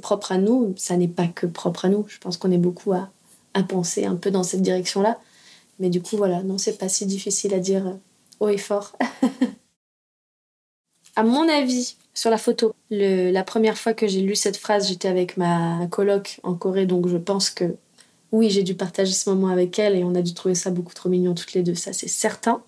propre 0.00 0.32
à 0.32 0.38
nous, 0.38 0.74
ça 0.76 0.96
n'est 0.96 1.08
pas 1.08 1.26
que 1.26 1.46
propre 1.46 1.84
à 1.84 1.88
nous. 1.88 2.04
Je 2.08 2.18
pense 2.18 2.36
qu'on 2.36 2.50
est 2.50 2.58
beaucoup 2.58 2.92
à 2.92 3.10
à 3.54 3.62
penser 3.62 4.04
un 4.04 4.16
peu 4.16 4.30
dans 4.30 4.42
cette 4.42 4.62
direction-là. 4.62 5.18
Mais 5.78 5.88
du 5.88 6.02
coup, 6.02 6.16
voilà, 6.16 6.42
non, 6.42 6.58
c'est 6.58 6.76
pas 6.76 6.88
si 6.88 7.06
difficile 7.06 7.54
à 7.54 7.60
dire 7.60 7.86
euh, 7.86 7.94
haut 8.40 8.48
et 8.48 8.58
fort. 8.58 8.96
à 11.16 11.22
mon 11.22 11.48
avis, 11.48 11.96
sur 12.12 12.30
la 12.30 12.38
photo, 12.38 12.74
la 12.90 13.44
première 13.44 13.78
fois 13.78 13.94
que 13.94 14.06
j'ai 14.06 14.20
lu 14.20 14.36
cette 14.36 14.56
phrase, 14.56 14.88
j'étais 14.88 15.08
avec 15.08 15.36
ma 15.36 15.86
coloc 15.90 16.40
en 16.42 16.54
Corée, 16.54 16.86
donc 16.86 17.08
je 17.08 17.16
pense 17.16 17.50
que 17.50 17.76
oui, 18.30 18.50
j'ai 18.50 18.64
dû 18.64 18.74
partager 18.74 19.12
ce 19.12 19.30
moment 19.30 19.48
avec 19.48 19.78
elle 19.78 19.96
et 19.96 20.04
on 20.04 20.14
a 20.14 20.22
dû 20.22 20.34
trouver 20.34 20.56
ça 20.56 20.70
beaucoup 20.70 20.92
trop 20.94 21.08
mignon 21.08 21.34
toutes 21.34 21.54
les 21.54 21.62
deux, 21.62 21.74
ça 21.76 21.92
c'est 21.92 22.08
certain. 22.08 22.62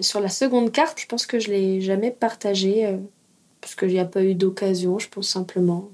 Sur 0.00 0.20
la 0.20 0.28
seconde 0.28 0.72
carte, 0.72 1.00
je 1.00 1.06
pense 1.06 1.26
que 1.26 1.38
je 1.38 1.50
l'ai 1.50 1.80
jamais 1.80 2.10
partagée 2.10 2.86
euh, 2.86 2.96
parce 3.60 3.74
qu'il 3.74 3.88
n'y 3.88 3.98
a 3.98 4.04
pas 4.04 4.22
eu 4.22 4.34
d'occasion, 4.34 4.98
je 4.98 5.08
pense 5.08 5.28
simplement 5.28 5.90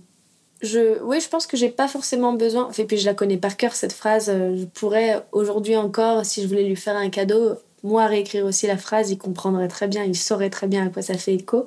je, 0.64 1.02
oui, 1.02 1.21
je 1.21 1.28
pense 1.28 1.47
que 1.47 1.56
j'ai 1.56 1.68
pas 1.68 1.88
forcément 1.88 2.33
besoin. 2.33 2.71
Et 2.78 2.85
puis 2.85 2.97
je 2.97 3.06
la 3.06 3.14
connais 3.14 3.37
par 3.37 3.56
cœur 3.56 3.75
cette 3.75 3.92
phrase. 3.92 4.28
Euh, 4.28 4.56
je 4.56 4.64
pourrais 4.64 5.25
aujourd'hui 5.33 5.76
encore, 5.76 6.25
si 6.25 6.42
je 6.42 6.49
voulais 6.49 6.64
lui 6.64 6.76
faire 6.76 6.97
un 6.97 7.11
cadeau, 7.11 7.54
moi 7.83 8.06
réécrire 8.06 8.44
aussi 8.44 8.66
la 8.66 8.78
phrase, 8.78 9.11
il 9.11 9.18
comprendrait 9.18 9.68
très 9.68 9.88
bien, 9.88 10.04
il 10.04 10.16
saurait 10.16 10.50
très 10.50 10.66
bien 10.66 10.87
à 10.87 10.90
quoi 10.90 11.02
ça 11.02 11.16
fait 11.16 11.35
écho. 11.35 11.66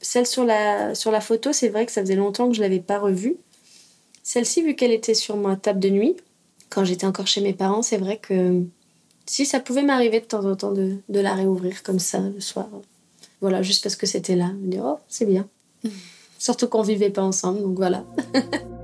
Celle 0.00 0.26
sur 0.26 0.44
la, 0.44 0.94
sur 0.94 1.10
la 1.10 1.20
photo, 1.20 1.52
c'est 1.52 1.68
vrai 1.68 1.86
que 1.86 1.92
ça 1.92 2.02
faisait 2.02 2.14
longtemps 2.14 2.48
que 2.48 2.54
je 2.54 2.60
l'avais 2.60 2.80
pas 2.80 2.98
revue. 2.98 3.36
Celle-ci, 4.22 4.62
vu 4.62 4.76
qu'elle 4.76 4.92
était 4.92 5.14
sur 5.14 5.36
ma 5.36 5.56
table 5.56 5.80
de 5.80 5.88
nuit, 5.88 6.16
quand 6.68 6.84
j'étais 6.84 7.06
encore 7.06 7.26
chez 7.26 7.40
mes 7.40 7.54
parents, 7.54 7.82
c'est 7.82 7.96
vrai 7.96 8.18
que 8.18 8.62
si 9.26 9.46
ça 9.46 9.58
pouvait 9.58 9.82
m'arriver 9.82 10.20
de 10.20 10.26
temps 10.26 10.44
en 10.44 10.54
temps 10.54 10.72
de, 10.72 10.98
de, 11.08 11.20
la 11.20 11.34
réouvrir 11.34 11.82
comme 11.82 11.98
ça 11.98 12.20
le 12.20 12.40
soir. 12.40 12.68
Voilà, 13.40 13.62
juste 13.62 13.82
parce 13.82 13.96
que 13.96 14.06
c'était 14.06 14.36
là. 14.36 14.48
Me 14.48 14.70
dire, 14.70 14.82
oh, 14.84 14.98
c'est 15.08 15.26
bien. 15.26 15.48
Surtout 16.38 16.68
qu'on 16.68 16.82
vivait 16.82 17.10
pas 17.10 17.22
ensemble, 17.22 17.60
donc 17.60 17.76
voilà. 17.76 18.04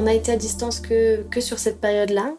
on 0.00 0.06
a 0.06 0.14
été 0.14 0.32
à 0.32 0.36
distance 0.36 0.80
que, 0.80 1.22
que 1.24 1.40
sur 1.40 1.58
cette 1.58 1.80
période-là. 1.80 2.34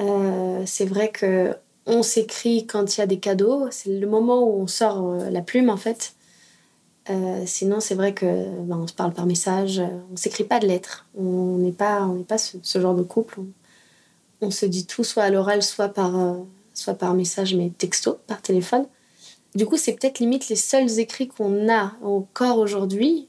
Euh, 0.00 0.62
c'est 0.66 0.84
vrai 0.84 1.10
que 1.10 1.54
on 1.86 2.02
s'écrit 2.02 2.66
quand 2.66 2.96
il 2.96 3.00
y 3.00 3.02
a 3.02 3.06
des 3.06 3.18
cadeaux. 3.18 3.68
C'est 3.70 3.90
le 3.90 4.06
moment 4.06 4.42
où 4.42 4.62
on 4.62 4.66
sort 4.66 5.08
euh, 5.08 5.30
la 5.30 5.40
plume 5.40 5.70
en 5.70 5.76
fait. 5.76 6.14
Euh, 7.10 7.42
sinon, 7.46 7.80
c'est 7.80 7.94
vrai 7.94 8.12
que 8.12 8.26
ben, 8.62 8.78
on 8.82 8.86
se 8.86 8.92
parle 8.92 9.12
par 9.12 9.24
message. 9.24 9.80
On 10.12 10.16
s'écrit 10.16 10.44
pas 10.44 10.58
de 10.58 10.66
lettres. 10.66 11.06
On 11.16 11.56
n'est 11.58 11.72
pas, 11.72 12.02
on 12.02 12.14
n'est 12.14 12.24
pas 12.24 12.38
ce, 12.38 12.58
genre 12.78 12.94
de 12.94 13.02
couple 13.02 13.40
se 14.50 14.66
dit 14.66 14.86
tout 14.86 15.04
soit 15.04 15.24
à 15.24 15.30
l'oral, 15.30 15.62
soit 15.62 15.88
par, 15.88 16.18
euh, 16.18 16.34
soit 16.74 16.94
par 16.94 17.14
message, 17.14 17.54
mais 17.54 17.70
texto, 17.76 18.18
par 18.26 18.40
téléphone. 18.42 18.86
Du 19.54 19.66
coup, 19.66 19.76
c'est 19.76 19.92
peut-être 19.92 20.18
limite 20.18 20.48
les 20.48 20.56
seuls 20.56 20.98
écrits 20.98 21.28
qu'on 21.28 21.68
a 21.68 21.92
encore 22.02 22.58
aujourd'hui. 22.58 23.28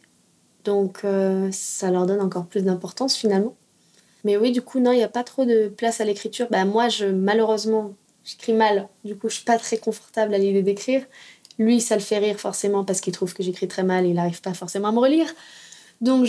Donc, 0.66 1.02
euh, 1.04 1.50
ça 1.52 1.90
leur 1.90 2.06
donne 2.06 2.22
encore 2.22 2.46
plus 2.46 2.64
d'importance 2.64 3.16
finalement. 3.16 3.56
Mais 4.24 4.38
oui, 4.38 4.52
du 4.52 4.62
coup, 4.62 4.80
non, 4.80 4.92
il 4.92 4.98
n'y 4.98 5.04
a 5.04 5.10
pas 5.10 5.24
trop 5.24 5.46
de 5.46 5.70
place 5.70 6.02
à 6.02 6.06
l'écriture. 6.06 6.48
Bah, 6.52 6.66
moi, 6.66 6.90
je, 6.90 7.06
malheureusement, 7.06 7.94
j'écris 8.26 8.54
mal. 8.54 8.88
Du 9.06 9.16
coup, 9.16 9.30
je 9.30 9.36
suis 9.36 9.46
pas 9.46 9.58
très 9.58 9.78
confortable 9.78 10.34
à 10.34 10.38
l'idée 10.38 10.62
d'écrire. 10.62 11.06
Lui, 11.58 11.82
ça 11.82 11.96
le 11.96 12.02
fait 12.02 12.18
rire 12.18 12.40
forcément 12.40 12.84
parce 12.84 13.02
qu'il 13.02 13.14
trouve 13.14 13.34
que 13.34 13.44
j'écris 13.44 13.68
très 13.68 13.84
mal 13.84 14.06
et 14.06 14.10
il 14.10 14.16
n'arrive 14.16 14.42
pas 14.42 14.54
forcément 14.54 14.90
à 14.90 14.92
me 14.92 15.00
relire. 15.00 15.28
Donc 16.02 16.26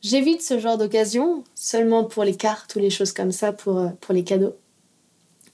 j'évite 0.00 0.42
ce 0.42 0.58
genre 0.58 0.78
d'occasion 0.78 1.44
seulement 1.54 2.04
pour 2.04 2.24
les 2.24 2.34
cartes 2.34 2.74
ou 2.76 2.78
les 2.78 2.90
choses 2.90 3.12
comme 3.12 3.32
ça, 3.32 3.52
pour, 3.52 3.78
euh, 3.78 3.88
pour 4.00 4.14
les 4.14 4.24
cadeaux. 4.24 4.56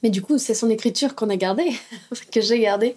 Mais 0.03 0.11
du 0.11 0.23
coup, 0.23 0.39
c'est 0.39 0.55
son 0.55 0.71
écriture 0.71 1.15
qu'on 1.15 1.31
a 1.31 1.37
gardée, 1.37 1.73
que 2.33 2.41
j'ai 2.41 2.61
gardée. 2.61 2.97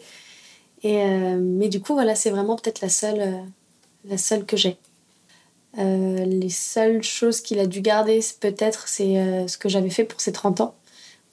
Et, 0.84 0.98
euh, 1.02 1.40
mais 1.40 1.70
du 1.70 1.82
coup, 1.82 1.94
voilà, 1.94 2.14
c'est 2.16 2.30
vraiment 2.30 2.56
peut-être 2.56 2.82
la 2.82 2.90
seule, 2.90 3.20
euh, 3.20 3.42
la 4.06 4.18
seule 4.18 4.46
que 4.46 4.58
j'ai. 4.58 4.78
les 5.76 6.50
seules 6.50 7.04
choses 7.04 7.42
qu'il 7.42 7.60
a 7.60 7.66
dû 7.66 7.82
garder, 7.82 8.20
peut-être, 8.40 8.88
c'est 8.88 9.48
ce 9.48 9.58
que 9.58 9.70
j'avais 9.70 9.90
fait 9.90 10.04
pour 10.04 10.20
ses 10.22 10.32
30 10.32 10.62
ans, 10.62 10.76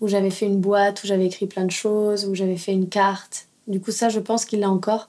où 0.01 0.09
j'avais 0.09 0.31
fait 0.31 0.47
une 0.47 0.61
boîte, 0.61 1.03
où 1.03 1.07
j'avais 1.07 1.27
écrit 1.27 1.47
plein 1.47 1.65
de 1.65 1.71
choses, 1.71 2.27
où 2.27 2.35
j'avais 2.35 2.57
fait 2.57 2.73
une 2.73 2.89
carte. 2.89 3.47
Du 3.67 3.81
coup, 3.81 3.93
ça, 3.93 4.09
je 4.09 4.21
pense 4.21 4.45
qu'il 4.45 4.61
l'a 4.61 4.71
encore. 4.71 5.09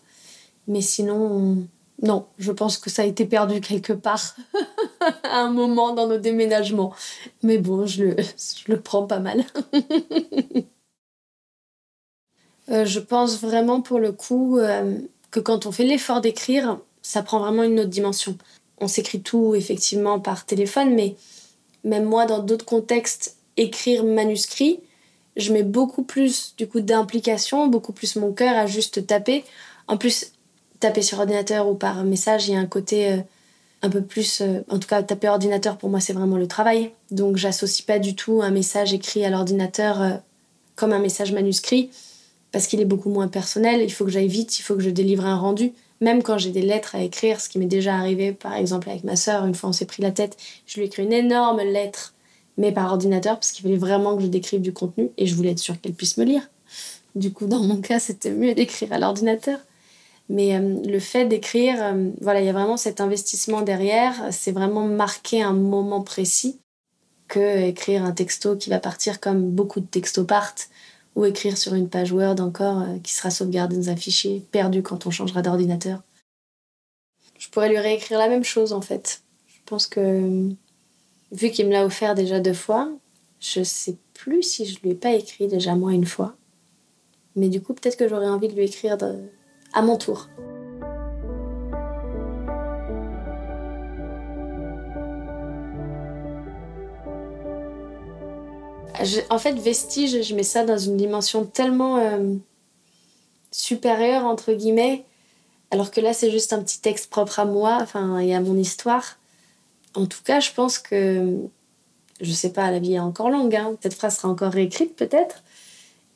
Mais 0.67 0.81
sinon, 0.81 1.67
non, 2.03 2.27
je 2.37 2.51
pense 2.51 2.77
que 2.77 2.89
ça 2.89 3.01
a 3.01 3.05
été 3.05 3.25
perdu 3.25 3.59
quelque 3.59 3.93
part 3.93 4.35
à 5.23 5.39
un 5.39 5.51
moment 5.51 5.93
dans 5.93 6.07
nos 6.07 6.17
déménagements. 6.17 6.93
Mais 7.41 7.57
bon, 7.57 7.85
je 7.85 8.05
le, 8.05 8.15
je 8.17 8.71
le 8.71 8.79
prends 8.79 9.05
pas 9.05 9.19
mal. 9.19 9.45
Euh, 12.69 12.83
je 12.83 12.99
pense 12.99 13.39
vraiment 13.39 13.79
pour 13.79 13.97
le 13.97 14.11
coup 14.11 14.57
euh, 14.57 14.99
que 15.31 15.39
quand 15.39 15.65
on 15.65 15.71
fait 15.71 15.85
l'effort 15.85 16.19
d'écrire, 16.19 16.81
ça 17.01 17.23
prend 17.23 17.39
vraiment 17.39 17.63
une 17.63 17.79
autre 17.79 17.89
dimension. 17.89 18.37
On 18.81 18.89
s'écrit 18.89 19.21
tout 19.21 19.55
effectivement 19.55 20.19
par 20.19 20.45
téléphone, 20.45 20.93
mais 20.93 21.15
même 21.85 22.03
moi, 22.03 22.25
dans 22.25 22.39
d'autres 22.39 22.65
contextes, 22.65 23.37
écrire 23.55 24.03
manuscrit, 24.03 24.81
je 25.37 25.53
mets 25.53 25.63
beaucoup 25.63 26.03
plus 26.03 26.55
du 26.57 26.67
coup 26.67 26.81
d'implication, 26.81 27.67
beaucoup 27.67 27.93
plus 27.93 28.17
mon 28.17 28.33
cœur 28.33 28.57
à 28.57 28.65
juste 28.65 29.07
taper. 29.07 29.45
En 29.87 29.97
plus, 29.97 30.33
taper 30.79 31.01
sur 31.01 31.19
ordinateur 31.19 31.67
ou 31.67 31.75
par 31.75 32.03
message, 32.03 32.47
il 32.47 32.53
y 32.53 32.55
a 32.55 32.59
un 32.59 32.65
côté 32.65 33.11
euh, 33.11 33.17
un 33.81 33.89
peu 33.89 34.01
plus. 34.01 34.41
Euh, 34.41 34.61
en 34.69 34.79
tout 34.79 34.87
cas, 34.87 35.01
taper 35.03 35.29
ordinateur, 35.29 35.77
pour 35.77 35.89
moi, 35.89 35.99
c'est 35.99 36.13
vraiment 36.13 36.37
le 36.37 36.47
travail. 36.47 36.91
Donc, 37.11 37.37
j'associe 37.37 37.85
pas 37.85 37.99
du 37.99 38.15
tout 38.15 38.41
un 38.41 38.51
message 38.51 38.93
écrit 38.93 39.25
à 39.25 39.29
l'ordinateur 39.29 40.01
euh, 40.01 40.11
comme 40.75 40.93
un 40.93 40.99
message 40.99 41.31
manuscrit, 41.31 41.89
parce 42.51 42.67
qu'il 42.67 42.79
est 42.79 42.85
beaucoup 42.85 43.09
moins 43.09 43.27
personnel. 43.27 43.81
Il 43.81 43.91
faut 43.91 44.05
que 44.05 44.11
j'aille 44.11 44.27
vite, 44.27 44.59
il 44.59 44.61
faut 44.61 44.75
que 44.75 44.83
je 44.83 44.89
délivre 44.89 45.25
un 45.25 45.37
rendu. 45.37 45.73
Même 45.99 46.21
quand 46.21 46.37
j'ai 46.37 46.51
des 46.51 46.61
lettres 46.61 46.95
à 46.95 47.01
écrire, 47.01 47.41
ce 47.41 47.49
qui 47.49 47.57
m'est 47.57 47.65
déjà 47.65 47.95
arrivé, 47.95 48.31
par 48.31 48.53
exemple, 48.53 48.89
avec 48.89 49.03
ma 49.03 49.15
sœur, 49.15 49.45
une 49.45 49.55
fois 49.55 49.69
on 49.69 49.73
s'est 49.73 49.87
pris 49.87 50.03
la 50.03 50.11
tête, 50.11 50.37
je 50.67 50.75
lui 50.75 50.83
ai 50.83 50.85
écrit 50.85 51.03
une 51.03 51.13
énorme 51.13 51.59
lettre, 51.61 52.13
mais 52.57 52.71
par 52.71 52.91
ordinateur, 52.91 53.35
parce 53.35 53.51
qu'il 53.51 53.63
fallait 53.63 53.77
vraiment 53.77 54.15
que 54.15 54.21
je 54.21 54.27
décrive 54.27 54.61
du 54.61 54.73
contenu 54.73 55.09
et 55.17 55.25
je 55.25 55.33
voulais 55.33 55.51
être 55.51 55.59
sûre 55.59 55.81
qu'elle 55.81 55.93
puisse 55.93 56.17
me 56.17 56.23
lire. 56.23 56.47
Du 57.15 57.33
coup, 57.33 57.47
dans 57.47 57.61
mon 57.61 57.77
cas, 57.77 57.99
c'était 57.99 58.29
mieux 58.29 58.53
d'écrire 58.53 58.93
à 58.93 58.99
l'ordinateur. 58.99 59.57
Mais 60.29 60.55
euh, 60.55 60.81
le 60.85 60.99
fait 60.99 61.25
d'écrire, 61.25 61.81
euh, 61.81 62.09
voilà, 62.21 62.41
il 62.41 62.45
y 62.45 62.49
a 62.49 62.53
vraiment 62.53 62.77
cet 62.77 62.99
investissement 62.99 63.61
derrière. 63.61 64.13
C'est 64.31 64.51
vraiment 64.51 64.85
marquer 64.85 65.41
un 65.41 65.53
moment 65.53 66.01
précis 66.01 66.59
que 67.27 67.67
écrire 67.67 68.03
un 68.03 68.11
texto 68.11 68.55
qui 68.55 68.69
va 68.69 68.79
partir 68.79 69.19
comme 69.19 69.51
beaucoup 69.51 69.79
de 69.79 69.85
textos 69.85 70.25
partent 70.25 70.69
ou 71.15 71.25
écrire 71.25 71.57
sur 71.57 71.73
une 71.73 71.89
page 71.89 72.11
Word 72.11 72.39
encore 72.39 72.81
euh, 72.81 72.99
qui 73.03 73.13
sera 73.13 73.29
sauvegardé 73.29 73.75
dans 73.75 73.89
un 73.89 73.95
fichier 73.95 74.43
perdu 74.51 74.83
quand 74.83 75.07
on 75.07 75.11
changera 75.11 75.41
d'ordinateur. 75.41 76.01
Je 77.37 77.49
pourrais 77.49 77.69
lui 77.69 77.79
réécrire 77.79 78.19
la 78.19 78.29
même 78.29 78.43
chose 78.43 78.73
en 78.73 78.81
fait. 78.81 79.21
Je 79.47 79.59
pense 79.65 79.87
que 79.87 80.49
vu 81.31 81.51
qu'il 81.51 81.67
me 81.67 81.71
l'a 81.71 81.85
offert 81.85 82.15
déjà 82.15 82.39
deux 82.39 82.53
fois, 82.53 82.89
je 83.39 83.63
sais 83.63 83.97
plus 84.13 84.43
si 84.43 84.65
je 84.65 84.79
lui 84.81 84.91
ai 84.91 84.95
pas 84.95 85.13
écrit 85.13 85.47
déjà 85.47 85.75
moins 85.75 85.91
une 85.91 86.05
fois. 86.05 86.35
Mais 87.35 87.49
du 87.49 87.61
coup, 87.61 87.73
peut-être 87.73 87.97
que 87.97 88.07
j'aurais 88.07 88.29
envie 88.29 88.47
de 88.47 88.55
lui 88.55 88.63
écrire 88.63 88.97
à 89.77 89.83
mon 89.83 89.95
tour. 89.95 90.27
en 99.29 99.37
fait, 99.37 99.53
vestige, 99.53 100.23
je 100.23 100.35
mets 100.35 100.41
ça 100.41 100.65
dans 100.65 100.79
une 100.79 100.97
dimension 100.97 101.45
tellement 101.45 101.97
euh, 101.97 102.33
supérieure, 103.51 104.25
entre 104.25 104.51
guillemets, 104.53 105.05
alors 105.69 105.91
que 105.91 106.01
là, 106.01 106.11
c'est 106.13 106.31
juste 106.31 106.51
un 106.51 106.63
petit 106.63 106.81
texte 106.81 107.11
propre 107.11 107.39
à 107.39 107.45
moi, 107.45 107.77
enfin, 107.79 108.17
et 108.17 108.33
à 108.33 108.41
mon 108.41 108.57
histoire. 108.57 109.19
En 109.93 110.07
tout 110.07 110.23
cas, 110.25 110.39
je 110.39 110.51
pense 110.51 110.79
que, 110.79 111.35
je 112.19 112.31
sais 112.31 112.51
pas, 112.51 112.71
la 112.71 112.79
vie 112.79 112.95
est 112.95 112.99
encore 112.99 113.29
longue, 113.29 113.55
hein, 113.55 113.75
cette 113.83 113.93
phrase 113.93 114.17
sera 114.17 114.29
encore 114.29 114.51
réécrite 114.51 114.95
peut-être, 114.95 115.43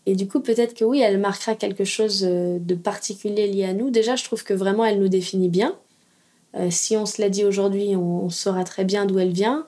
Et 0.05 0.15
du 0.15 0.27
coup, 0.27 0.39
peut-être 0.39 0.74
que 0.74 0.84
oui, 0.84 1.00
elle 1.01 1.20
marquera 1.20 1.55
quelque 1.55 1.86
chose 1.86 2.25
euh, 2.27 2.58
de 2.60 2.75
particulier 2.75 3.48
lié 3.48 3.65
à 3.65 3.74
nous. 3.74 3.89
Déjà, 3.89 4.15
je 4.15 4.24
trouve 4.24 4.43
que 4.43 4.53
vraiment, 4.53 4.84
elle 4.84 5.00
nous 5.00 5.10
définit 5.10 5.50
bien. 5.50 5.77
Euh, 6.55 6.70
si 6.72 6.98
on 6.98 7.05
se 7.05 7.22
l'a 7.22 7.29
dit 7.29 7.46
aujourd'hui, 7.46 7.96
on, 7.96 8.29
saura 8.29 8.63
très 8.63 8.84
bien 8.84 9.05
d'où 9.05 9.20
elle 9.20 9.31
vient. 9.31 9.67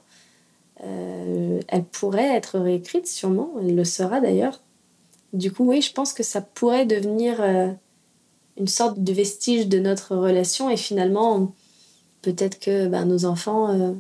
Euh, 0.84 1.60
elle 1.68 1.84
pourrait 1.84 2.36
être 2.36 2.60
réécrite, 2.60 3.08
sûrement. 3.08 3.52
Elle 3.62 3.76
le 3.76 3.84
sera 3.84 4.22
d'ailleurs. 4.22 4.62
Du 5.34 5.52
coup, 5.52 5.66
oui, 5.70 5.82
je 5.82 5.94
pense 5.94 6.14
que 6.14 6.24
ça 6.24 6.42
pourrait 6.42 6.86
devenir 6.86 7.42
une 8.58 8.68
sorte 8.68 9.00
de 9.00 9.14
vestige 9.14 9.68
de 9.68 9.80
notre 9.80 10.16
relation. 10.16 10.70
Et 10.70 10.78
finalement, 10.78 11.54
peut-être 12.22 12.60
que 12.60 12.88
ben, 12.88 13.06
nos 13.06 13.26
enfants 13.26 13.96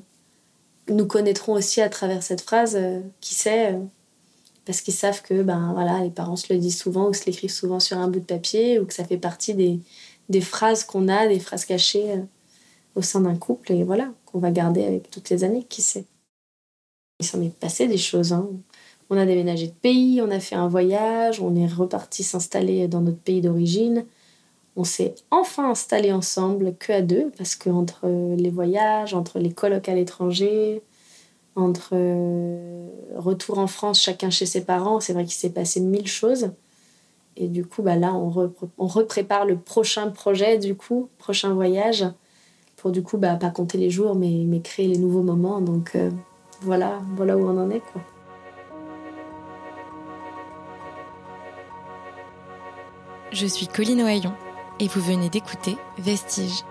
nous 0.89 1.07
connaîtront 1.07 1.53
aussi 1.53 1.81
à 1.81 1.89
travers 1.89 2.21
cette 2.21 2.41
phrase. 2.41 2.77
qui 3.19 3.33
sait 3.33 3.79
parce 4.65 4.81
qu'ils 4.81 4.93
savent 4.93 5.21
que 5.21 5.41
ben 5.41 5.71
voilà 5.73 6.01
les 6.01 6.09
parents 6.09 6.35
se 6.35 6.51
le 6.53 6.59
disent 6.59 6.79
souvent 6.79 7.09
ou 7.09 7.13
se 7.13 7.25
l'écrivent 7.25 7.51
souvent 7.51 7.79
sur 7.79 7.97
un 7.97 8.07
bout 8.07 8.19
de 8.19 8.25
papier 8.25 8.79
ou 8.79 8.85
que 8.85 8.93
ça 8.93 9.03
fait 9.03 9.17
partie 9.17 9.53
des, 9.53 9.79
des 10.29 10.41
phrases 10.41 10.83
qu'on 10.83 11.07
a 11.07 11.27
des 11.27 11.39
phrases 11.39 11.65
cachées 11.65 12.11
euh, 12.11 12.21
au 12.95 13.01
sein 13.01 13.21
d'un 13.21 13.35
couple 13.35 13.71
et 13.71 13.83
voilà 13.83 14.11
qu'on 14.25 14.39
va 14.39 14.51
garder 14.51 14.83
avec 14.83 15.09
toutes 15.09 15.29
les 15.29 15.43
années 15.43 15.65
qui 15.67 15.81
sait 15.81 16.05
il 17.19 17.25
s'en 17.25 17.41
est 17.41 17.53
passé 17.55 17.87
des 17.87 17.97
choses 17.97 18.33
hein. 18.33 18.47
on 19.09 19.17
a 19.17 19.25
déménagé 19.25 19.67
de 19.67 19.73
pays 19.73 20.21
on 20.21 20.31
a 20.31 20.39
fait 20.39 20.55
un 20.55 20.67
voyage 20.67 21.41
on 21.41 21.55
est 21.55 21.67
reparti 21.67 22.23
s'installer 22.23 22.87
dans 22.87 23.01
notre 23.01 23.19
pays 23.19 23.41
d'origine 23.41 24.05
on 24.75 24.83
s'est 24.83 25.13
enfin 25.29 25.69
installé 25.69 26.11
ensemble 26.11 26.75
que 26.77 26.93
à 26.93 27.01
deux 27.01 27.31
parce 27.37 27.55
que 27.55 27.69
entre 27.69 28.07
les 28.37 28.49
voyages 28.49 29.13
entre 29.13 29.39
les 29.39 29.51
colloques 29.51 29.89
à 29.89 29.95
l'étranger 29.95 30.81
entre 31.55 31.89
euh, 31.93 32.87
retour 33.15 33.59
en 33.59 33.67
France, 33.67 34.01
chacun 34.01 34.29
chez 34.29 34.45
ses 34.45 34.63
parents, 34.65 34.99
c'est 34.99 35.13
vrai 35.13 35.23
qu'il 35.23 35.33
s'est 35.33 35.51
passé 35.51 35.79
mille 35.79 36.07
choses. 36.07 36.51
Et 37.35 37.47
du 37.47 37.65
coup, 37.65 37.81
bah 37.81 37.95
là, 37.95 38.13
on, 38.13 38.29
reprépare 38.77 39.45
le 39.45 39.57
prochain 39.57 40.09
projet, 40.09 40.57
du 40.57 40.75
coup, 40.75 41.09
prochain 41.17 41.53
voyage, 41.53 42.05
pour 42.77 42.91
du 42.91 43.01
coup, 43.01 43.17
bah, 43.17 43.35
pas 43.35 43.49
compter 43.49 43.77
les 43.77 43.89
jours, 43.89 44.15
mais, 44.15 44.59
créer 44.61 44.87
les 44.87 44.97
nouveaux 44.97 45.23
moments. 45.23 45.59
Donc 45.61 45.95
euh, 45.95 46.11
voilà, 46.61 47.01
voilà 47.15 47.37
où 47.37 47.47
on 47.47 47.57
en 47.57 47.69
est. 47.69 47.81
Je 53.31 53.47
suis 53.47 53.67
Colline 53.67 54.01
Ohaillon 54.01 54.33
et 54.79 54.87
vous 54.87 55.01
venez 55.01 55.29
d'écouter 55.29 55.75
Vestige. 55.97 56.63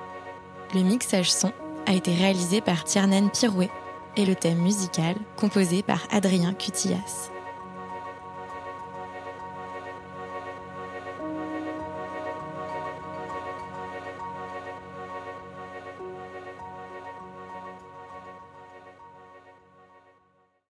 Le 0.74 0.82
mixage 0.82 1.32
son 1.32 1.50
a 1.86 1.94
été 1.94 2.14
réalisé 2.14 2.60
par 2.60 2.84
Tiernan 2.84 3.28
Pirouet 3.28 3.68
et 4.16 4.26
le 4.26 4.34
thème 4.34 4.58
musical 4.58 5.16
composé 5.36 5.82
par 5.82 6.00
Adrien 6.10 6.54
Cutillas. 6.54 7.31